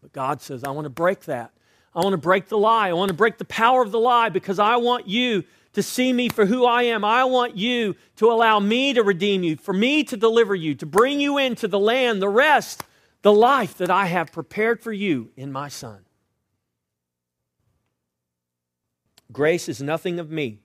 [0.00, 1.52] But God says, I want to break that.
[1.94, 2.88] I want to break the lie.
[2.88, 5.44] I want to break the power of the lie because I want you
[5.78, 7.04] to see me for who I am.
[7.04, 10.86] I want you to allow me to redeem you, for me to deliver you, to
[10.86, 12.82] bring you into the land, the rest
[13.22, 16.04] the life that I have prepared for you in my Son.
[19.32, 20.60] Grace is nothing of me,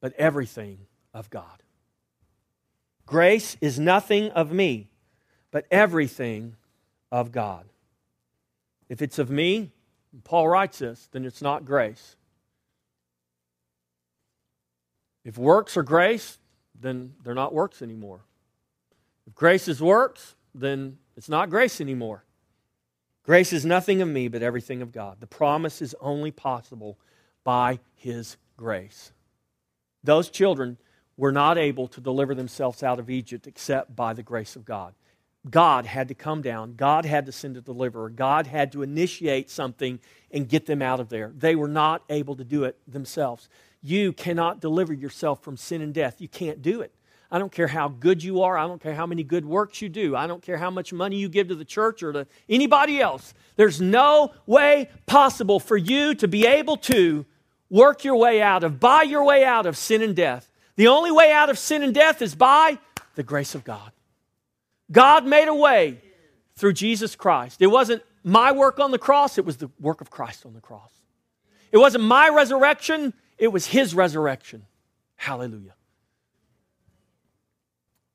[0.00, 1.62] but everything of God.
[3.06, 4.90] Grace is nothing of me,
[5.50, 6.56] but everything
[7.10, 7.64] of God.
[8.88, 9.72] If it's of me,
[10.24, 12.16] Paul writes this, then it's not grace.
[15.28, 16.38] If works are grace,
[16.80, 18.22] then they're not works anymore.
[19.26, 22.24] If grace is works, then it's not grace anymore.
[23.24, 25.18] Grace is nothing of me, but everything of God.
[25.20, 26.98] The promise is only possible
[27.44, 29.12] by His grace.
[30.02, 30.78] Those children
[31.18, 34.94] were not able to deliver themselves out of Egypt except by the grace of God.
[35.50, 36.74] God had to come down.
[36.74, 38.08] God had to send a deliverer.
[38.08, 41.32] God had to initiate something and get them out of there.
[41.36, 43.50] They were not able to do it themselves.
[43.82, 46.20] You cannot deliver yourself from sin and death.
[46.20, 46.92] You can't do it.
[47.30, 48.56] I don't care how good you are.
[48.56, 50.16] I don't care how many good works you do.
[50.16, 53.34] I don't care how much money you give to the church or to anybody else.
[53.56, 57.26] There's no way possible for you to be able to
[57.68, 60.50] work your way out of, buy your way out of sin and death.
[60.76, 62.78] The only way out of sin and death is by
[63.14, 63.92] the grace of God.
[64.90, 66.00] God made a way
[66.56, 67.60] through Jesus Christ.
[67.60, 70.60] It wasn't my work on the cross, it was the work of Christ on the
[70.60, 70.92] cross.
[71.72, 74.66] It wasn't my resurrection, it was His resurrection.
[75.16, 75.74] Hallelujah.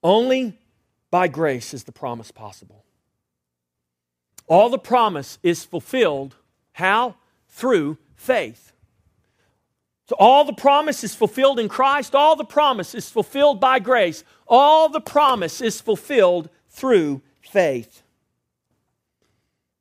[0.02, 0.58] Only
[1.10, 2.84] by grace is the promise possible.
[4.48, 6.36] All the promise is fulfilled.
[6.74, 7.16] How?
[7.48, 8.74] Through faith.
[10.10, 12.14] So all the promise is fulfilled in Christ.
[12.14, 14.24] All the promise is fulfilled by grace.
[14.48, 18.04] All the promise is fulfilled through faith.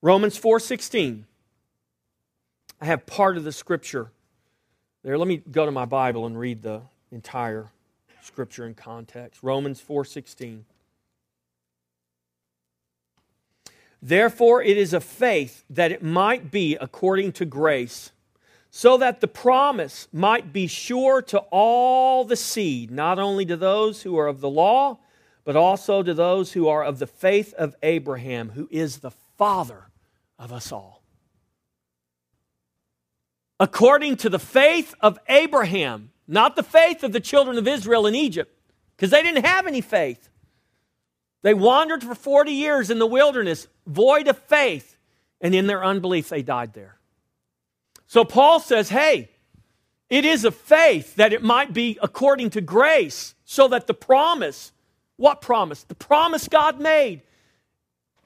[0.00, 1.26] Romans 4:16.
[2.81, 4.12] I have part of the scripture
[5.02, 5.18] there.
[5.18, 7.66] Let me go to my Bible and read the entire
[8.22, 9.42] scripture in context.
[9.42, 10.64] Romans 4:16.
[14.00, 18.10] Therefore it is a faith that it might be according to grace,
[18.70, 24.02] so that the promise might be sure to all the seed, not only to those
[24.02, 24.98] who are of the law,
[25.44, 29.90] but also to those who are of the faith of Abraham, who is the father
[30.38, 31.01] of us all.
[33.62, 38.14] According to the faith of Abraham, not the faith of the children of Israel in
[38.16, 38.53] Egypt,
[38.96, 40.29] because they didn't have any faith.
[41.42, 44.96] They wandered for 40 years in the wilderness, void of faith,
[45.40, 46.98] and in their unbelief, they died there.
[48.09, 49.29] So Paul says, hey,
[50.11, 54.72] it is a faith that it might be according to grace, so that the promise,
[55.18, 55.85] what promise?
[55.85, 57.22] The promise God made,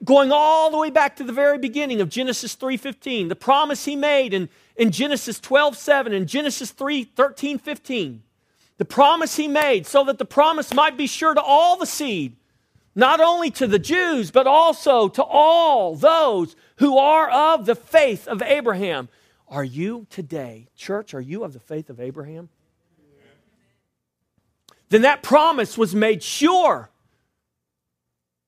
[0.03, 3.95] going all the way back to the very beginning of Genesis 3:15, the promise he
[3.95, 8.23] made in in Genesis 12, 7, and Genesis 3, 13, 15.
[8.77, 12.35] The promise he made, so that the promise might be sure to all the seed,
[12.93, 18.27] not only to the Jews, but also to all those who are of the faith
[18.27, 19.09] of Abraham.
[19.49, 22.49] Are you today, church, are you of the faith of Abraham?
[24.89, 26.91] Then that promise was made sure.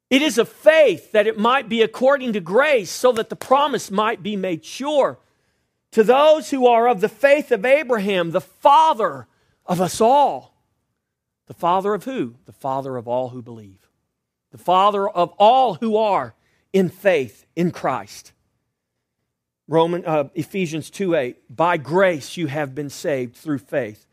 [0.09, 3.89] It is a faith that it might be according to grace, so that the promise
[3.89, 5.17] might be made sure
[5.91, 9.27] to those who are of the faith of Abraham, the father
[9.65, 10.55] of us all.
[11.47, 12.35] The father of who?
[12.45, 13.89] The father of all who believe.
[14.51, 16.35] The father of all who are
[16.73, 18.33] in faith in Christ.
[19.67, 21.55] Roman uh, Ephesians 2 8.
[21.55, 24.05] By grace you have been saved through faith.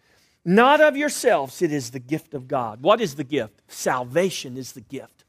[0.45, 2.81] Not of yourselves, it is the gift of God.
[2.81, 3.63] What is the gift?
[3.69, 5.25] Salvation is the gift.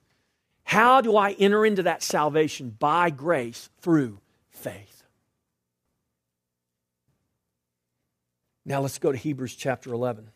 [0.64, 2.76] How do I enter into that salvation?
[2.78, 4.97] By grace through faith.
[8.68, 10.30] Now let's go to Hebrews chapter 11.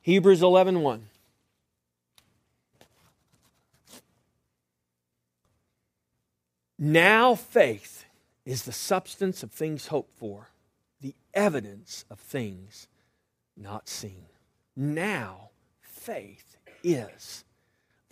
[0.00, 1.08] Hebrews 11 1.
[6.78, 8.06] Now faith
[8.46, 10.48] is the substance of things hoped for,
[11.02, 12.88] the evidence of things
[13.54, 14.28] not seen.
[14.74, 15.50] Now
[15.82, 17.44] faith is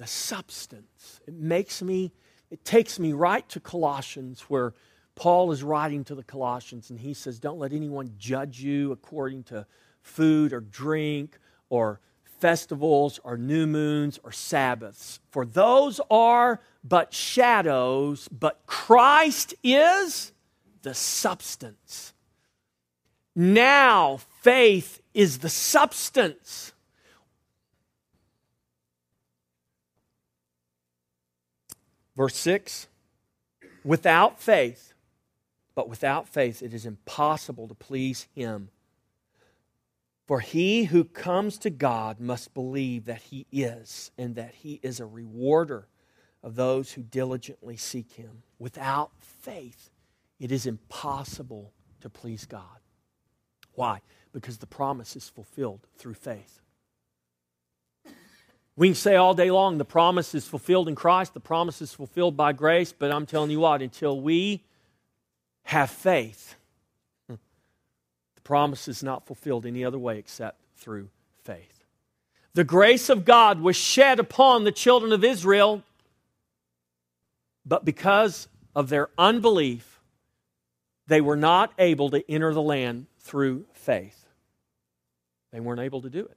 [0.04, 1.22] the substance.
[1.26, 2.12] It makes me,
[2.50, 4.74] it takes me right to Colossians where
[5.14, 9.44] Paul is writing to the Colossians and he says, Don't let anyone judge you according
[9.44, 9.66] to
[10.02, 11.38] food or drink
[11.70, 12.00] or
[12.38, 20.32] festivals or new moons or Sabbaths, for those are but shadows, but Christ is
[20.82, 22.12] the substance.
[23.34, 26.73] Now faith is the substance.
[32.16, 32.88] Verse 6
[33.84, 34.94] Without faith,
[35.74, 38.70] but without faith, it is impossible to please Him.
[40.26, 45.00] For he who comes to God must believe that He is, and that He is
[45.00, 45.86] a rewarder
[46.42, 48.42] of those who diligently seek Him.
[48.58, 49.90] Without faith,
[50.40, 52.80] it is impossible to please God.
[53.74, 54.00] Why?
[54.32, 56.60] Because the promise is fulfilled through faith.
[58.76, 61.94] We can say all day long the promise is fulfilled in Christ, the promise is
[61.94, 64.64] fulfilled by grace, but I'm telling you what, until we
[65.64, 66.56] have faith,
[67.28, 67.38] the
[68.42, 71.08] promise is not fulfilled any other way except through
[71.44, 71.84] faith.
[72.54, 75.82] The grace of God was shed upon the children of Israel,
[77.64, 80.00] but because of their unbelief,
[81.06, 84.26] they were not able to enter the land through faith.
[85.52, 86.36] They weren't able to do it.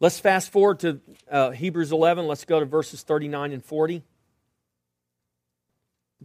[0.00, 2.28] Let's fast forward to uh, Hebrews 11.
[2.28, 4.04] Let's go to verses 39 and 40.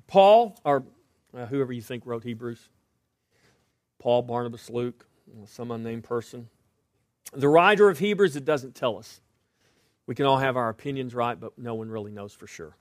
[0.06, 0.84] Paul, or
[1.36, 2.70] uh, whoever you think wrote Hebrews,
[3.98, 5.08] Paul, Barnabas, Luke,
[5.48, 6.50] some unnamed person.
[7.34, 9.22] The writer of Hebrews, it doesn't tell us.
[10.06, 12.76] We can all have our opinions right, but no one really knows for sure.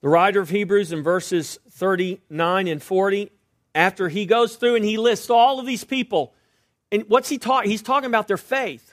[0.00, 3.30] The writer of Hebrews in verses 39 and 40,
[3.74, 6.34] after he goes through and he lists all of these people,
[6.92, 7.68] and what's he talking?
[7.68, 8.91] He's talking about their faith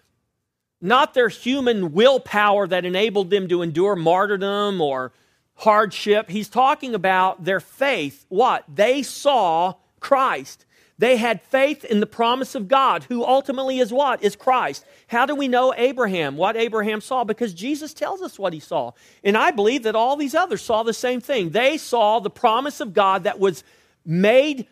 [0.82, 5.12] not their human willpower that enabled them to endure martyrdom or
[5.56, 6.30] hardship.
[6.30, 8.26] He's talking about their faith.
[8.30, 8.64] What?
[8.74, 10.66] They saw Christ.
[10.98, 14.22] They had faith in the promise of God, who ultimately is what?
[14.22, 14.84] Is Christ.
[15.08, 16.36] How do we know Abraham?
[16.36, 17.24] What Abraham saw?
[17.24, 18.92] Because Jesus tells us what he saw.
[19.24, 21.52] And I believe that all these others saw the same thing.
[21.52, 23.64] They saw the promise of God that was
[24.06, 24.68] made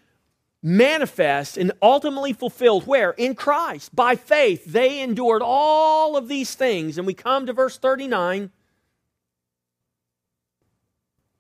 [0.68, 3.11] manifest and ultimately fulfilled where?
[3.11, 3.95] In Christ.
[3.95, 6.97] By faith, they endured all of these things.
[6.97, 8.51] And we come to verse 39,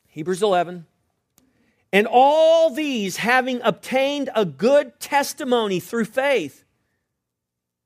[0.07, 0.85] Hebrews 11.
[1.93, 6.63] And all these, having obtained a good testimony through faith,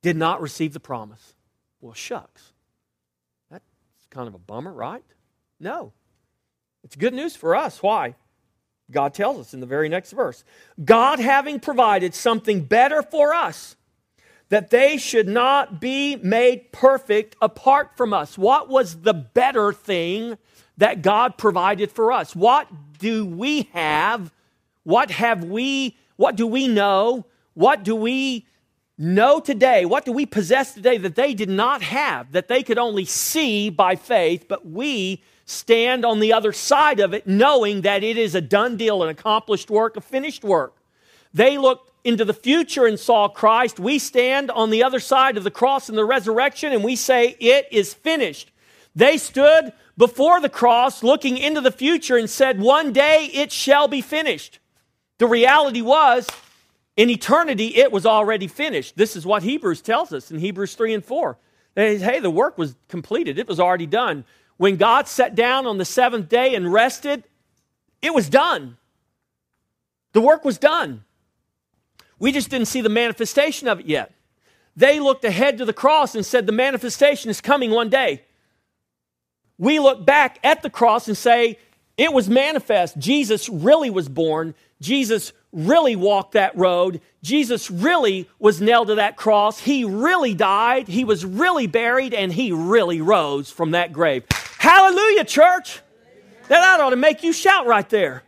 [0.01, 1.35] did not receive the promise.
[1.79, 2.53] Well, shucks.
[3.49, 3.63] That's
[4.09, 5.03] kind of a bummer, right?
[5.59, 5.93] No.
[6.83, 7.83] It's good news for us.
[7.83, 8.15] Why?
[8.91, 10.43] God tells us in the very next verse
[10.83, 13.75] God having provided something better for us,
[14.49, 18.37] that they should not be made perfect apart from us.
[18.37, 20.37] What was the better thing
[20.77, 22.35] that God provided for us?
[22.35, 22.67] What
[22.99, 24.33] do we have?
[24.83, 25.97] What have we?
[26.15, 27.25] What do we know?
[27.53, 28.45] What do we
[28.97, 29.85] know today?
[29.85, 33.69] What do we possess today that they did not have, that they could only see
[33.69, 38.35] by faith, but we stand on the other side of it knowing that it is
[38.35, 40.75] a done deal, an accomplished work, a finished work.
[41.33, 43.79] They looked into the future and saw Christ.
[43.79, 47.35] We stand on the other side of the cross and the resurrection and we say,
[47.39, 48.51] It is finished.
[48.95, 53.87] They stood before the cross looking into the future and said, One day it shall
[53.87, 54.59] be finished.
[55.19, 56.27] The reality was,
[56.97, 58.97] in eternity, it was already finished.
[58.97, 61.37] This is what Hebrews tells us in Hebrews 3 and 4.
[61.75, 64.25] Hey, the work was completed, it was already done.
[64.61, 67.23] When God sat down on the seventh day and rested,
[67.99, 68.77] it was done.
[70.13, 71.03] The work was done.
[72.19, 74.13] We just didn't see the manifestation of it yet.
[74.75, 78.21] They looked ahead to the cross and said, The manifestation is coming one day.
[79.57, 81.57] We look back at the cross and say,
[81.97, 82.99] It was manifest.
[82.99, 84.53] Jesus really was born.
[84.79, 87.01] Jesus really walked that road.
[87.23, 89.59] Jesus really was nailed to that cross.
[89.59, 90.87] He really died.
[90.87, 94.23] He was really buried, and he really rose from that grave.
[94.57, 95.81] Hallelujah, church.
[96.47, 98.23] That ought to make you shout right there.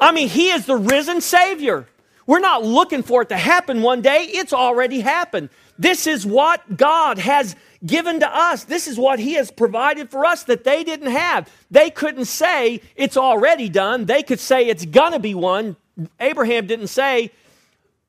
[0.00, 1.86] I mean, he is the risen Savior.
[2.26, 5.50] We're not looking for it to happen one day, it's already happened.
[5.78, 8.64] This is what God has given to us.
[8.64, 11.50] This is what He has provided for us that they didn't have.
[11.70, 15.76] They couldn't say it's already done, they could say it's gonna be one.
[16.20, 17.30] Abraham didn't say,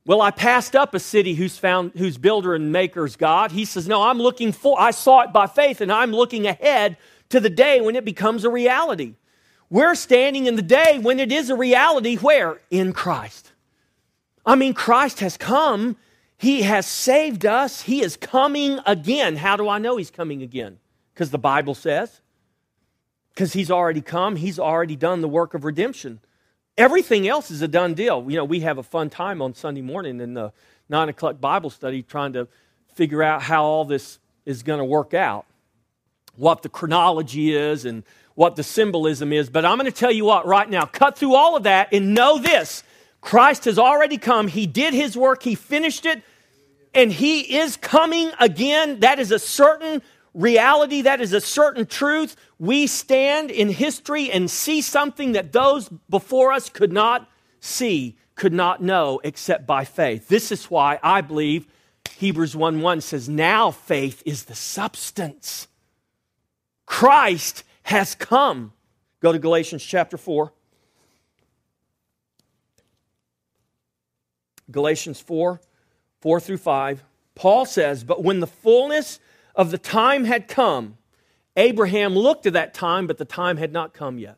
[0.06, 3.52] well, I passed up a city whose found whose builder and maker is God.
[3.52, 6.98] He says, No, I'm looking for, I saw it by faith, and I'm looking ahead
[7.30, 9.16] to the day when it becomes a reality.
[9.70, 12.60] We're standing in the day when it is a reality where?
[12.70, 13.54] In Christ.
[14.46, 15.96] I mean, Christ has come.
[16.38, 17.84] He has saved us.
[17.84, 19.38] He is coming again.
[19.38, 20.80] How do I know He's coming again?
[21.14, 22.22] Because the Bible says.
[23.34, 26.20] Because He's already come, He's already done the work of redemption.
[26.78, 28.26] Everything else is a done deal.
[28.28, 30.52] You know, we have a fun time on Sunday morning in the
[30.90, 32.48] nine o'clock Bible study trying to
[32.96, 35.46] figure out how all this is going to work out
[36.36, 38.04] what the chronology is and
[38.36, 39.50] what the symbolism is.
[39.50, 42.16] But I'm going to tell you what right now cut through all of that and
[42.16, 42.84] know this
[43.22, 44.48] Christ has already come.
[44.48, 46.24] He did his work, he finished it,
[46.94, 49.00] and he is coming again.
[49.02, 50.02] That is a certain
[50.34, 52.36] reality, that is a certain truth.
[52.60, 57.30] We stand in history and see something that those before us could not
[57.60, 60.28] see, could not know except by faith.
[60.28, 61.68] This is why I believe
[62.18, 65.68] Hebrews 1 1 says, Now faith is the substance
[66.86, 68.74] Christ has come.
[69.20, 70.52] Go to Galatians chapter 4.
[74.72, 75.60] Galatians 4
[76.22, 77.04] 4 through 5.
[77.36, 79.20] Paul says, But when the fullness
[79.56, 80.98] of the time had come,
[81.56, 84.38] Abraham looked at that time, but the time had not come yet.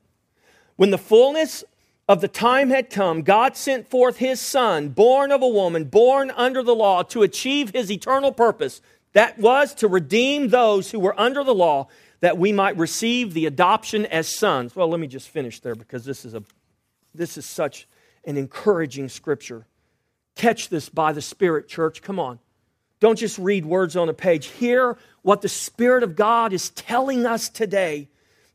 [0.75, 1.63] When the fullness
[2.07, 6.31] of the time had come, God sent forth his son, born of a woman, born
[6.31, 8.81] under the law, to achieve his eternal purpose.
[9.13, 11.87] That was to redeem those who were under the law,
[12.19, 14.75] that we might receive the adoption as sons.
[14.75, 16.43] Well, let me just finish there because this is, a,
[17.13, 17.87] this is such
[18.25, 19.65] an encouraging scripture.
[20.35, 22.01] Catch this by the Spirit, church.
[22.01, 22.39] Come on.
[22.99, 24.47] Don't just read words on a page.
[24.47, 28.07] Hear what the Spirit of God is telling us today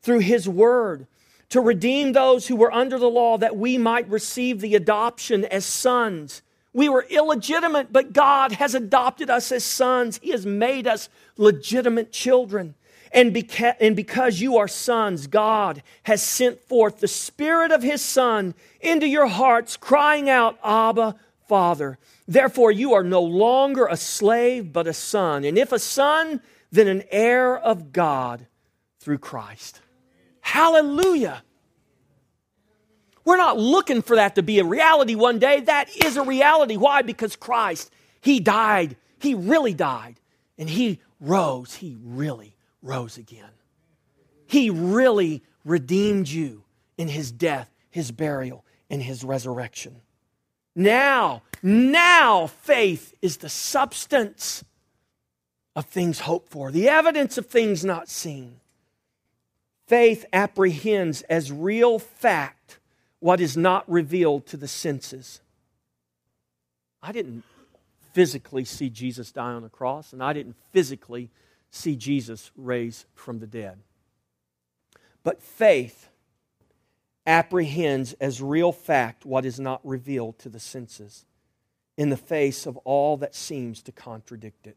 [0.03, 1.07] through His Word
[1.51, 5.67] to redeem those who were under the law that we might receive the adoption as
[5.67, 6.43] sons.
[6.73, 10.21] We were illegitimate, but God has adopted us as sons.
[10.23, 12.77] He has made us legitimate children.
[13.13, 18.01] And, beca- and because you are sons, God has sent forth the Spirit of His
[18.01, 21.17] Son into your hearts, crying out, Abba,
[21.49, 21.99] Father.
[22.31, 25.43] Therefore, you are no longer a slave, but a son.
[25.43, 28.47] And if a son, then an heir of God
[29.01, 29.81] through Christ.
[30.41, 31.43] Hallelujah.
[33.25, 35.63] We're not looking for that to be a reality one day.
[35.63, 36.77] That is a reality.
[36.77, 37.03] Why?
[37.03, 38.95] Because Christ, He died.
[39.19, 40.21] He really died.
[40.57, 41.75] And He rose.
[41.75, 43.51] He really rose again.
[44.47, 46.63] He really redeemed you
[46.97, 50.01] in His death, His burial, and His resurrection.
[50.81, 54.65] Now, now faith is the substance
[55.77, 58.61] of things hoped for, the evidence of things not seen.
[59.87, 62.79] Faith apprehends as real fact
[63.19, 65.43] what is not revealed to the senses.
[67.03, 67.45] I didn't
[68.15, 71.29] physically see Jesus die on the cross, and I didn't physically
[71.71, 73.77] see Jesus raise from the dead.
[75.25, 76.10] But faith
[77.31, 81.25] apprehends as real fact what is not revealed to the senses
[81.97, 84.77] in the face of all that seems to contradict it.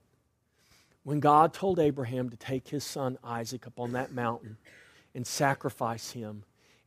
[1.04, 4.58] When God told Abraham to take his son Isaac up on that mountain,
[5.16, 6.44] and sacrifice him.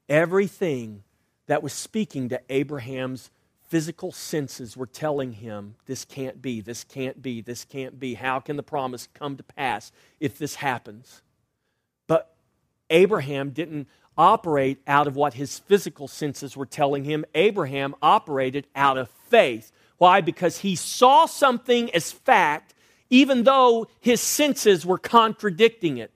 [0.08, 1.02] Everything
[1.46, 3.30] that was speaking to Abraham's
[3.68, 8.14] physical senses were telling him, This can't be, this can't be, this can't be.
[8.14, 11.22] How can the promise come to pass if this happens?
[12.06, 12.34] But
[12.90, 17.24] Abraham didn't operate out of what his physical senses were telling him.
[17.34, 19.72] Abraham operated out of faith.
[19.98, 20.20] Why?
[20.20, 22.74] Because he saw something as fact,
[23.10, 26.12] even though his senses were contradicting it.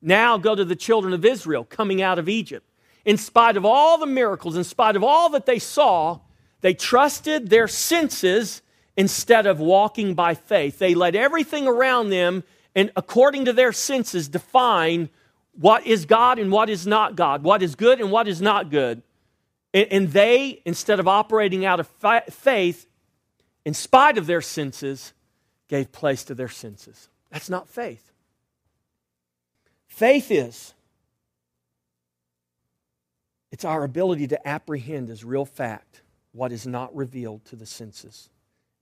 [0.00, 2.68] Now go to the children of Israel coming out of Egypt.
[3.04, 6.20] In spite of all the miracles, in spite of all that they saw,
[6.60, 8.62] they trusted their senses
[8.96, 10.78] instead of walking by faith.
[10.78, 12.44] They let everything around them
[12.74, 15.08] and according to their senses define
[15.58, 18.70] what is God and what is not God, what is good and what is not
[18.70, 19.02] good.
[19.72, 21.88] And, they, instead of operating out of
[22.30, 22.86] faith,
[23.64, 25.12] in spite of their senses,
[25.68, 27.08] gave place to their senses.
[27.30, 28.12] That's not faith.
[29.88, 30.74] Faith is
[33.50, 36.02] it's our ability to apprehend as real fact
[36.32, 38.28] what is not revealed to the senses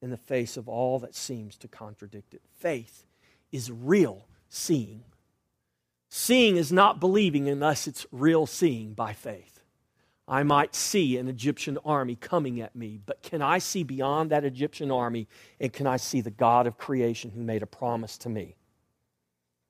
[0.00, 2.40] in the face of all that seems to contradict it.
[2.58, 3.04] Faith
[3.52, 5.04] is real seeing.
[6.14, 9.62] Seeing is not believing unless it's real seeing by faith.
[10.28, 14.44] I might see an Egyptian army coming at me, but can I see beyond that
[14.44, 15.26] Egyptian army
[15.58, 18.56] and can I see the God of creation who made a promise to me?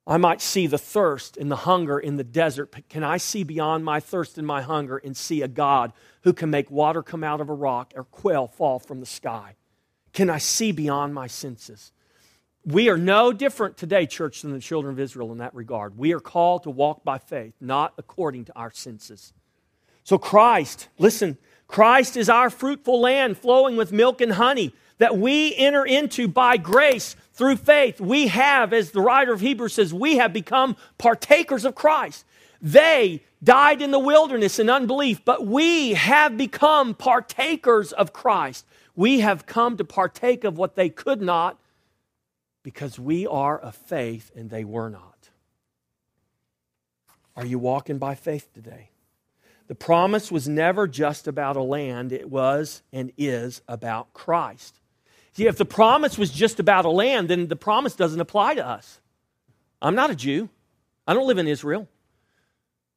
[0.04, 2.72] I might see the thirst and the hunger in the desert.
[2.72, 6.32] But can I see beyond my thirst and my hunger and see a God who
[6.32, 9.54] can make water come out of a rock or quail fall from the sky?
[10.12, 11.92] Can I see beyond my senses?
[12.64, 15.98] We are no different today, church, than the children of Israel in that regard.
[15.98, 19.32] We are called to walk by faith, not according to our senses.
[20.04, 25.56] So, Christ, listen, Christ is our fruitful land flowing with milk and honey that we
[25.56, 28.00] enter into by grace through faith.
[28.00, 32.24] We have, as the writer of Hebrews says, we have become partakers of Christ.
[32.60, 38.64] They died in the wilderness in unbelief, but we have become partakers of Christ.
[38.94, 41.58] We have come to partake of what they could not
[42.62, 45.28] because we are of faith and they were not.
[47.36, 48.90] Are you walking by faith today?
[49.68, 54.78] The promise was never just about a land, it was and is about Christ.
[55.32, 58.66] See, if the promise was just about a land, then the promise doesn't apply to
[58.66, 59.00] us.
[59.80, 60.50] I'm not a Jew,
[61.06, 61.88] I don't live in Israel.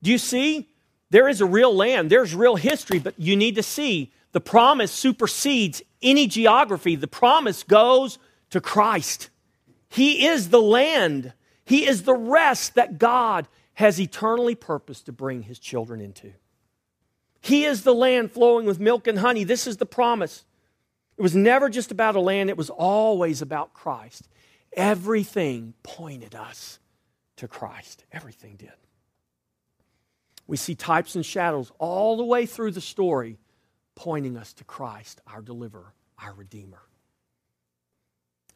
[0.04, 0.70] Do you see?
[1.12, 4.92] There is a real land, there's real history, but you need to see the promise
[4.92, 6.98] supersedes any geography.
[6.98, 8.18] The promise goes
[8.50, 9.30] to Christ.
[9.96, 11.32] He is the land,
[11.64, 16.34] He is the rest that God has eternally purposed to bring His children into.
[17.40, 19.46] He is the land flowing with milk and honey.
[19.46, 20.44] This is the promise.
[21.18, 24.28] It was never just about a land, it was always about Christ.
[24.74, 26.80] Everything pointed us
[27.38, 28.04] to Christ.
[28.12, 28.74] Everything did.
[30.46, 33.38] We see types and shadows all the way through the story
[33.96, 36.82] pointing us to Christ, our deliverer, our Redeemer.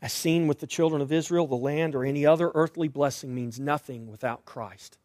[0.02, 3.60] As seen with the children of Israel, the land or any other earthly blessing means
[3.60, 4.98] nothing without Christ.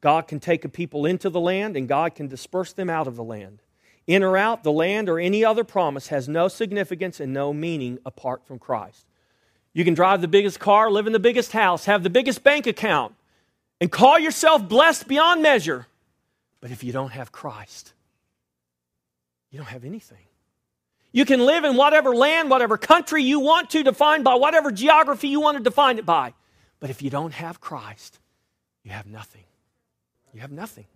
[0.00, 3.16] God can take a people into the land and God can disperse them out of
[3.16, 3.62] the land.
[4.06, 7.98] In or out, the land or any other promise has no significance and no meaning
[8.04, 9.06] apart from Christ.
[9.72, 12.66] You can drive the biggest car, live in the biggest house, have the biggest bank
[12.66, 13.14] account,
[13.80, 15.86] and call yourself blessed beyond measure.
[16.60, 17.92] But if you don't have Christ,
[19.50, 20.25] you don't have anything.
[21.12, 25.28] You can live in whatever land, whatever country you want to define by whatever geography
[25.28, 26.34] you want to define it by.
[26.80, 28.18] But if you don't have Christ,
[28.82, 29.44] you have nothing.
[30.32, 30.86] You have nothing.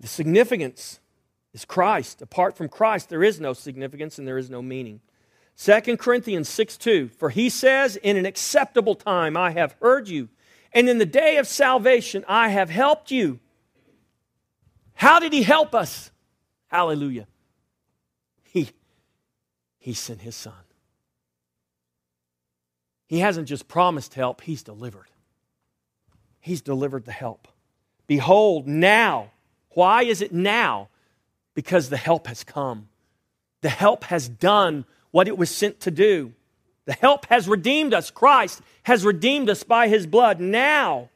[0.00, 0.98] The significance
[1.52, 2.22] is Christ.
[2.22, 5.00] Apart from Christ, there is no significance and there is no meaning.
[5.58, 10.28] 2 Corinthians 6 2 For he says, In an acceptable time I have heard you,
[10.72, 13.38] and in the day of salvation I have helped you.
[14.94, 16.10] How did he help us?
[16.68, 17.26] Hallelujah.
[19.82, 20.54] He, sent his son.
[23.08, 25.08] He hasn't just promised help, he's delivered.
[26.40, 27.48] He's delivered the help.
[28.06, 29.32] Behold, now.
[29.70, 30.88] Why is it now?
[31.54, 32.88] Because the help has come.
[33.62, 36.32] The help has done what it was sent to do.
[36.84, 38.10] The help has redeemed us.
[38.10, 40.38] Christ has redeemed us by his blood.
[40.40, 41.10] Now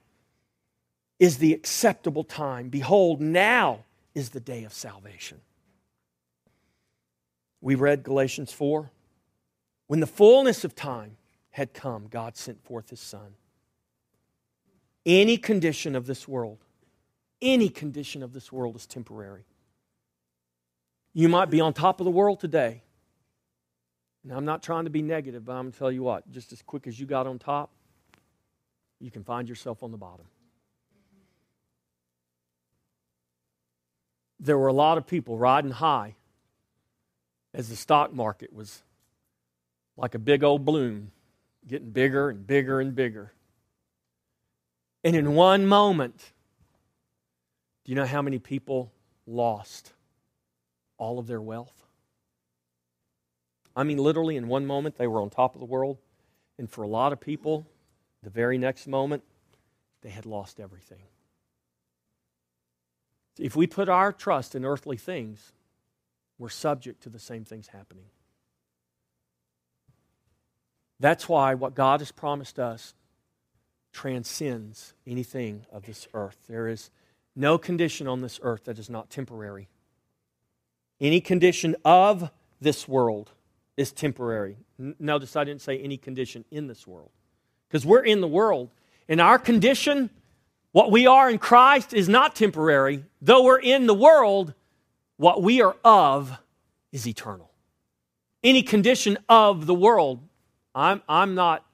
[1.21, 2.69] is the acceptable time.
[2.69, 5.41] Behold, now is the day of salvation.
[7.67, 8.93] We read Galatians 4.
[9.89, 11.17] When the fullness of time
[11.51, 13.35] had come, God sent forth his Son.
[15.05, 16.59] Any condition of this world,
[17.43, 19.47] any condition of this world is temporary.
[21.13, 22.85] You might be on top of the world today.
[24.23, 26.53] Now, I'm not trying to be negative, but I'm going to tell you what, just
[26.53, 27.73] as quick as you got on top,
[29.01, 30.27] you can find yourself on the bottom.
[34.39, 36.15] There were a lot of people riding high
[37.57, 38.83] as the stock market was
[39.97, 41.11] like a big old balloon,
[41.67, 43.33] getting bigger and bigger and bigger.
[45.03, 46.33] And in one moment,
[47.85, 48.93] do you know how many people
[49.27, 49.95] lost
[50.99, 51.73] all of their wealth?
[53.75, 55.97] I mean, literally, in one moment, they were on top of the world.
[56.59, 57.67] And for a lot of people,
[58.23, 59.23] the very next moment,
[60.03, 61.03] they had lost everything.
[63.39, 65.53] If we put our trust in earthly things,
[66.39, 68.07] we're subject to the same things happening.
[70.99, 72.95] That's why what God has promised us
[73.93, 76.39] transcends anything of this earth.
[76.49, 76.91] There is
[77.35, 79.69] no condition on this earth that is not temporary.
[81.01, 82.31] Any condition of
[82.61, 83.33] this world
[83.77, 84.57] is temporary.
[84.79, 87.11] Notice I didn't say any condition in this world.
[87.69, 88.71] Because we're in the world,
[89.09, 90.09] and our condition,
[90.73, 93.05] what we are in Christ, is not temporary.
[93.21, 94.55] Though we're in the world,
[95.17, 96.39] what we are of
[96.93, 97.51] is eternal.
[98.43, 100.21] Any condition of the world,
[100.75, 101.65] I'm, I'm not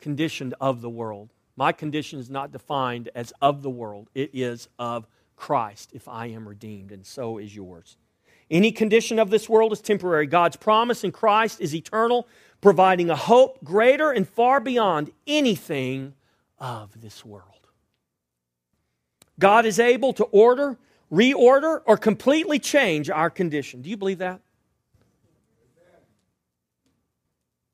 [0.00, 1.30] conditioned of the world.
[1.56, 5.06] My condition is not defined as of the world, it is of
[5.36, 7.96] Christ if I am redeemed, and so is yours.
[8.50, 10.26] Any condition of this world is temporary.
[10.26, 12.26] God's promise in Christ is eternal,
[12.60, 16.14] providing a hope greater and far beyond anything
[16.58, 17.68] of this world.
[19.38, 20.78] God is able to order
[21.12, 23.82] reorder, or completely change our condition.
[23.82, 24.40] Do you believe that?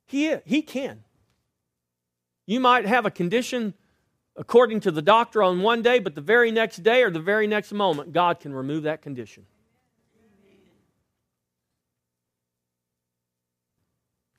[0.06, 1.02] He, he can.
[2.46, 3.74] You might have a condition
[4.36, 7.46] according to the doctor on one day, but the very next day or the very
[7.46, 9.46] next moment, God can remove that condition.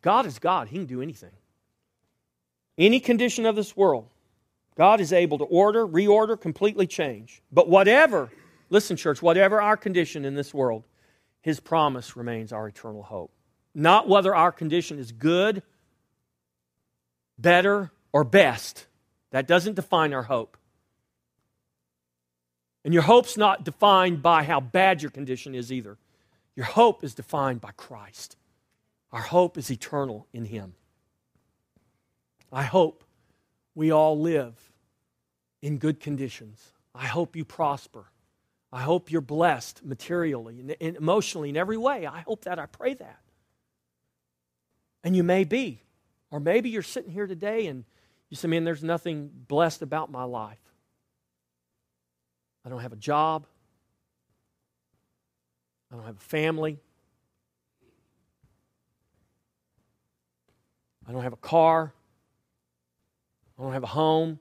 [0.02, 0.70] God is God.
[0.70, 1.32] He can do anything.
[2.78, 4.08] Any condition of this world,
[4.76, 7.41] God is able to order, reorder, completely change.
[7.52, 8.32] But whatever
[8.70, 10.84] Listen, church, whatever our condition in this world,
[11.41, 13.32] His promise remains our eternal hope.
[13.74, 15.63] Not whether our condition is good,
[17.38, 18.88] better, or best.
[19.32, 20.57] That doesn't define our hope.
[22.84, 25.97] And your hope's not defined by how bad your condition is either.
[26.55, 28.38] Your hope is defined by Christ.
[29.11, 30.74] Our hope is eternal in Him.
[32.51, 33.03] I hope
[33.76, 34.72] we all live
[35.61, 36.72] in good conditions.
[36.95, 38.05] I hope you prosper.
[38.72, 42.05] I hope you're blessed materially and emotionally in every way.
[42.05, 42.59] I hope that.
[42.59, 43.20] I pray that.
[45.03, 45.82] And you may be.
[46.32, 47.86] Or maybe you're sitting here today and
[48.30, 50.59] you say, man, there's nothing blessed about my life.
[52.65, 53.45] I don't have a job.
[55.89, 56.80] I don't have a family.
[61.07, 61.93] I don't have a car.
[63.57, 64.39] I don't have a home.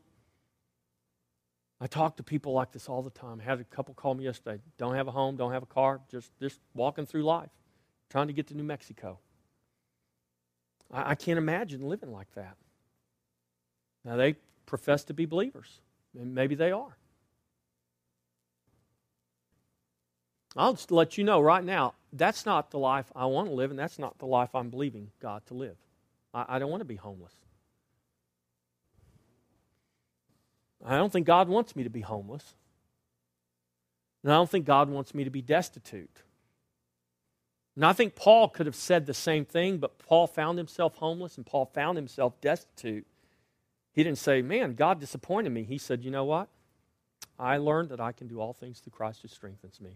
[1.81, 3.41] I talk to people like this all the time.
[3.41, 4.63] I had a couple call me yesterday.
[4.79, 7.51] Don't have a home, don't have a car, just, just walking through life,
[8.11, 9.19] trying to get to New Mexico.
[10.91, 12.57] I, I can't imagine living like that.
[14.05, 15.81] Now, they profess to be believers,
[16.19, 16.97] and maybe they are.
[20.57, 23.71] I'll just let you know right now that's not the life I want to live,
[23.71, 25.77] and that's not the life I'm believing God to live.
[26.33, 27.35] I, I don't want to be homeless.
[30.87, 32.55] I don't think God wants me to be homeless.
[34.23, 36.23] And I don't think God wants me to be destitute.
[37.75, 41.37] And I think Paul could have said the same thing, but Paul found himself homeless
[41.37, 43.07] and Paul found himself destitute.
[43.93, 45.65] He didn't say, Man, God disappointed me.
[45.65, 46.49] He said, You know what?
[47.39, 49.91] I learned that I can do all things through Christ who strengthens me.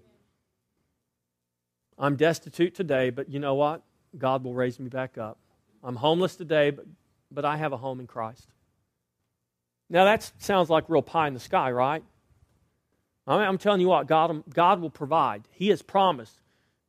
[1.99, 3.83] I'm destitute today, but you know what?
[4.19, 5.39] God will raise me back up.
[5.83, 6.87] I'm homeless today, but,
[7.31, 8.49] but I have a home in Christ.
[9.91, 12.05] Now, that sounds like real pie in the sky, right?
[13.27, 15.47] I'm telling you what, God, God will provide.
[15.51, 16.41] He has promised.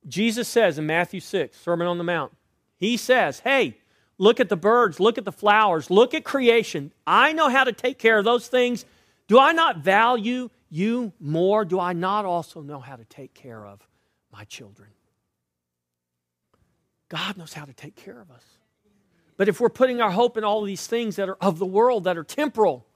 [0.06, 2.32] Jesus says in Matthew 6, Sermon on the Mount,
[2.76, 3.76] He says, Hey,
[4.18, 6.92] look at the birds, look at the flowers, look at creation.
[7.06, 8.84] I know how to take care of those things.
[9.28, 11.64] Do I not value you more?
[11.64, 13.86] Do I not also know how to take care of
[14.32, 14.88] my children?
[17.08, 18.44] God knows how to take care of us.
[19.36, 21.66] But if we're putting our hope in all of these things that are of the
[21.66, 22.86] world, that are temporal,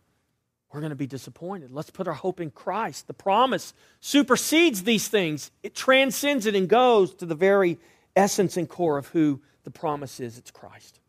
[0.72, 1.70] we're going to be disappointed.
[1.70, 3.06] Let's put our hope in Christ.
[3.06, 7.78] The promise supersedes these things, it transcends it and goes to the very
[8.14, 11.00] essence and core of who the promise is it's Christ.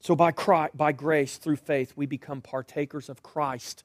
[0.00, 3.82] So, by, Christ, by grace, through faith, we become partakers of Christ.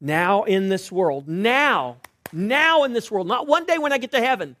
[0.00, 1.98] Now in this world, now,
[2.32, 4.56] now in this world, not one day when I get to heaven.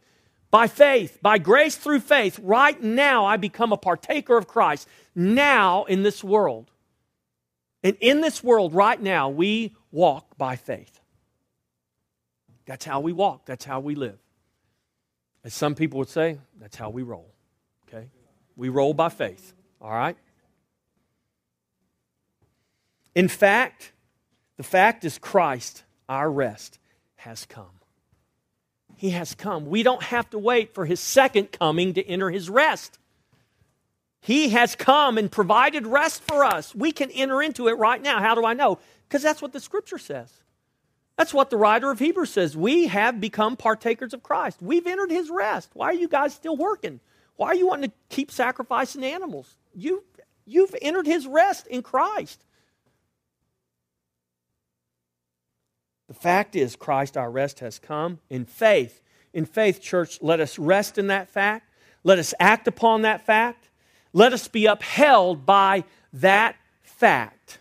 [0.52, 4.86] By faith, by grace through faith, right now I become a partaker of Christ.
[5.14, 6.70] Now in this world.
[7.82, 11.00] And in this world right now, we walk by faith.
[12.66, 14.18] That's how we walk, that's how we live.
[15.44, 17.34] As some people would say, that's how we roll.
[17.88, 18.08] Okay?
[18.56, 19.52] We roll by faith.
[19.80, 20.16] All right?
[23.14, 23.92] In fact,
[24.56, 26.78] the fact is Christ, our rest,
[27.16, 27.66] has come.
[28.96, 29.66] He has come.
[29.66, 32.98] We don't have to wait for his second coming to enter his rest.
[34.22, 36.74] He has come and provided rest for us.
[36.76, 38.20] We can enter into it right now.
[38.20, 38.78] How do I know?
[39.08, 40.32] Because that's what the scripture says.
[41.18, 42.56] That's what the writer of Hebrews says.
[42.56, 44.62] We have become partakers of Christ.
[44.62, 45.70] We've entered his rest.
[45.74, 47.00] Why are you guys still working?
[47.34, 49.56] Why are you wanting to keep sacrificing animals?
[49.74, 50.04] You,
[50.46, 52.44] you've entered his rest in Christ.
[56.06, 59.02] The fact is, Christ, our rest, has come in faith.
[59.32, 61.68] In faith, church, let us rest in that fact.
[62.04, 63.68] Let us act upon that fact.
[64.12, 67.58] Let us be upheld by that fact,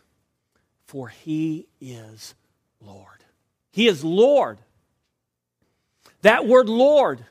[0.86, 2.36] for He is
[2.82, 3.24] Lord.
[3.72, 4.60] He is Lord.
[6.22, 7.26] That word Lord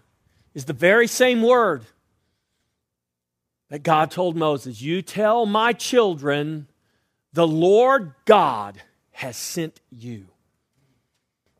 [0.54, 1.84] is the very same word
[3.68, 6.66] that God told Moses You tell my children,
[7.32, 10.26] the Lord God has sent you.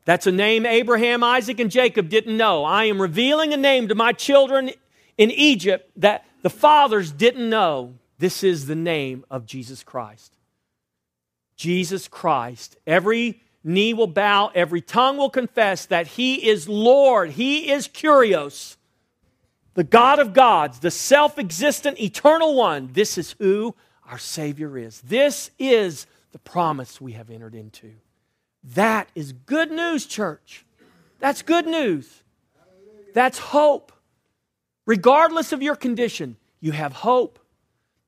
[0.03, 2.63] That's a name Abraham, Isaac, and Jacob didn't know.
[2.63, 4.71] I am revealing a name to my children
[5.17, 10.37] in Egypt that the fathers didn't know this is the name of Jesus Christ.
[11.55, 12.77] Jesus Christ.
[12.85, 17.31] Every knee will bow, every tongue will confess that He is Lord.
[17.31, 18.77] He is Kyrios,
[19.73, 22.89] the God of gods, the self existent, eternal one.
[22.93, 23.75] This is who
[24.09, 25.01] our Savior is.
[25.01, 27.91] This is the promise we have entered into.
[28.63, 30.65] That is good news, church.
[31.19, 32.23] That's good news.
[33.13, 33.91] That's hope.
[34.85, 37.39] Regardless of your condition, you have hope.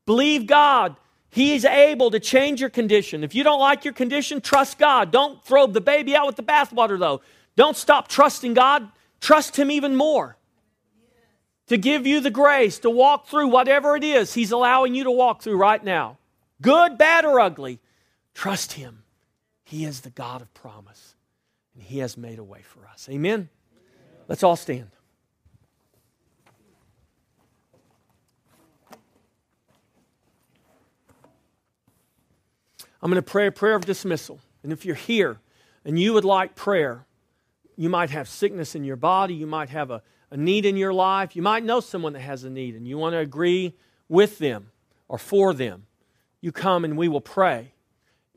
[0.06, 0.96] Believe God.
[1.30, 3.24] He is able to change your condition.
[3.24, 5.12] If you don't like your condition, trust God.
[5.12, 7.22] Don't throw the baby out with the bathwater, though.
[7.56, 8.90] Don't stop trusting God.
[9.20, 10.38] Trust Him even more
[11.68, 15.12] to give you the grace to walk through whatever it is He's allowing you to
[15.12, 16.18] walk through right now.
[16.62, 17.80] Good, bad, or ugly.
[18.34, 19.04] Trust Him.
[19.64, 21.16] He is the God of promise,
[21.74, 23.08] and He has made a way for us.
[23.10, 23.50] Amen?
[24.28, 24.93] Let's all stand.
[33.04, 34.40] I'm going to pray a prayer of dismissal.
[34.64, 35.42] And if you're here
[35.84, 37.06] and you would like prayer,
[37.76, 40.02] you might have sickness in your body, you might have a,
[40.32, 42.98] a need in your life, you might know someone that has a need, and you
[42.98, 43.74] want to agree
[44.08, 44.72] with them
[45.10, 45.86] or for them.
[46.40, 47.74] You come and we will pray.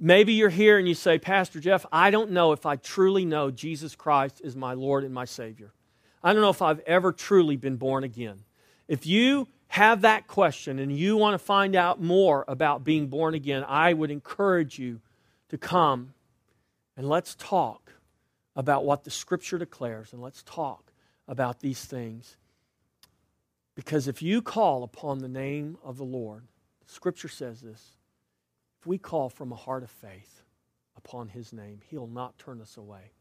[0.00, 3.52] Maybe you're here and you say, Pastor Jeff, I don't know if I truly know
[3.52, 5.72] Jesus Christ is my Lord and my Savior.
[6.24, 8.42] I don't know if I've ever truly been born again.
[8.88, 13.34] If you have that question and you want to find out more about being born
[13.34, 15.00] again, I would encourage you
[15.48, 16.14] to come
[16.96, 17.92] and let's talk
[18.54, 20.92] about what the Scripture declares and let's talk
[21.28, 22.36] about these things.
[23.74, 26.44] Because if you call upon the name of the Lord,
[26.86, 27.96] Scripture says this
[28.80, 30.42] if we call from a heart of faith
[30.96, 33.12] upon His name, He'll not turn us away,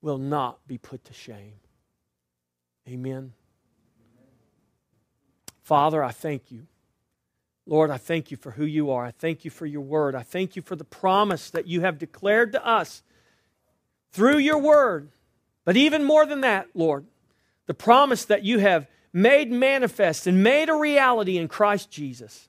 [0.00, 1.54] will not be put to shame.
[2.88, 3.32] Amen.
[5.66, 6.68] Father, I thank you.
[7.66, 9.04] Lord, I thank you for who you are.
[9.04, 10.14] I thank you for your word.
[10.14, 13.02] I thank you for the promise that you have declared to us
[14.12, 15.10] through your word.
[15.64, 17.04] But even more than that, Lord,
[17.66, 22.48] the promise that you have made manifest and made a reality in Christ Jesus.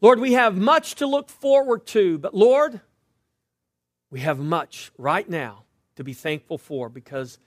[0.00, 2.80] Lord, we have much to look forward to, but Lord,
[4.08, 5.64] we have much right now
[5.96, 7.38] to be thankful for because,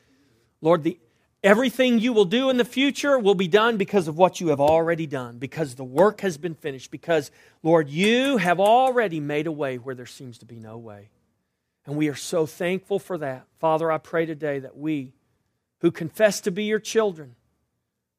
[0.60, 1.00] Lord, the
[1.44, 4.62] Everything you will do in the future will be done because of what you have
[4.62, 7.32] already done, because the work has been finished, because,
[7.62, 11.10] Lord, you have already made a way where there seems to be no way.
[11.86, 13.46] And we are so thankful for that.
[13.60, 15.12] Father, I pray today that we,
[15.82, 17.36] who confess to be your children,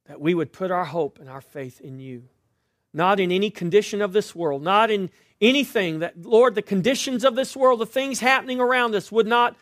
[0.04, 2.24] that we would put our hope and our faith in you,
[2.92, 5.08] not in any condition of this world, not in
[5.40, 9.56] anything that, Lord, the conditions of this world, the things happening around us would not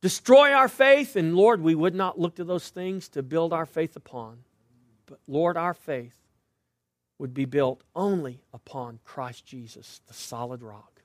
[0.00, 3.66] destroy our faith, and Lord, we would not look to those things to build our
[3.66, 4.38] faith upon.
[5.06, 6.16] But Lord, our faith
[7.18, 11.02] would be built only upon Christ Jesus, the solid rock.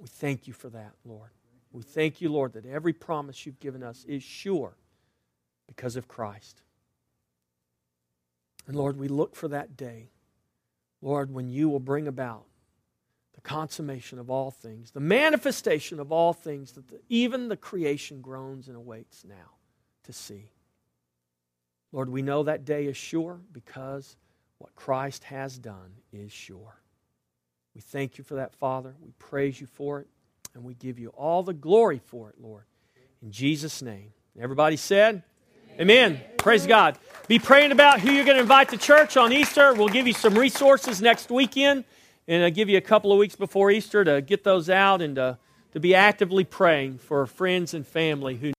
[0.00, 1.30] We thank you for that, Lord.
[1.72, 4.76] We thank you, Lord, that every promise you've given us is sure
[5.68, 6.62] because of Christ.
[8.66, 10.10] And Lord, we look for that day,
[11.02, 12.44] Lord, when you will bring about
[13.42, 18.20] the consummation of all things, the manifestation of all things that the, even the creation
[18.20, 19.54] groans and awaits now
[20.04, 20.50] to see.
[21.92, 24.16] Lord, we know that day is sure because
[24.58, 26.80] what Christ has done is sure.
[27.74, 28.94] We thank you for that, Father.
[29.00, 30.08] We praise you for it,
[30.54, 32.64] and we give you all the glory for it, Lord.
[33.22, 34.12] In Jesus' name.
[34.38, 35.22] Everybody said,
[35.78, 36.12] Amen.
[36.12, 36.20] Amen.
[36.36, 36.98] Praise God.
[37.26, 39.72] Be praying about who you're going to invite to church on Easter.
[39.72, 41.84] We'll give you some resources next weekend
[42.30, 45.16] and I give you a couple of weeks before Easter to get those out and
[45.16, 45.36] to,
[45.72, 48.52] to be actively praying for friends and family who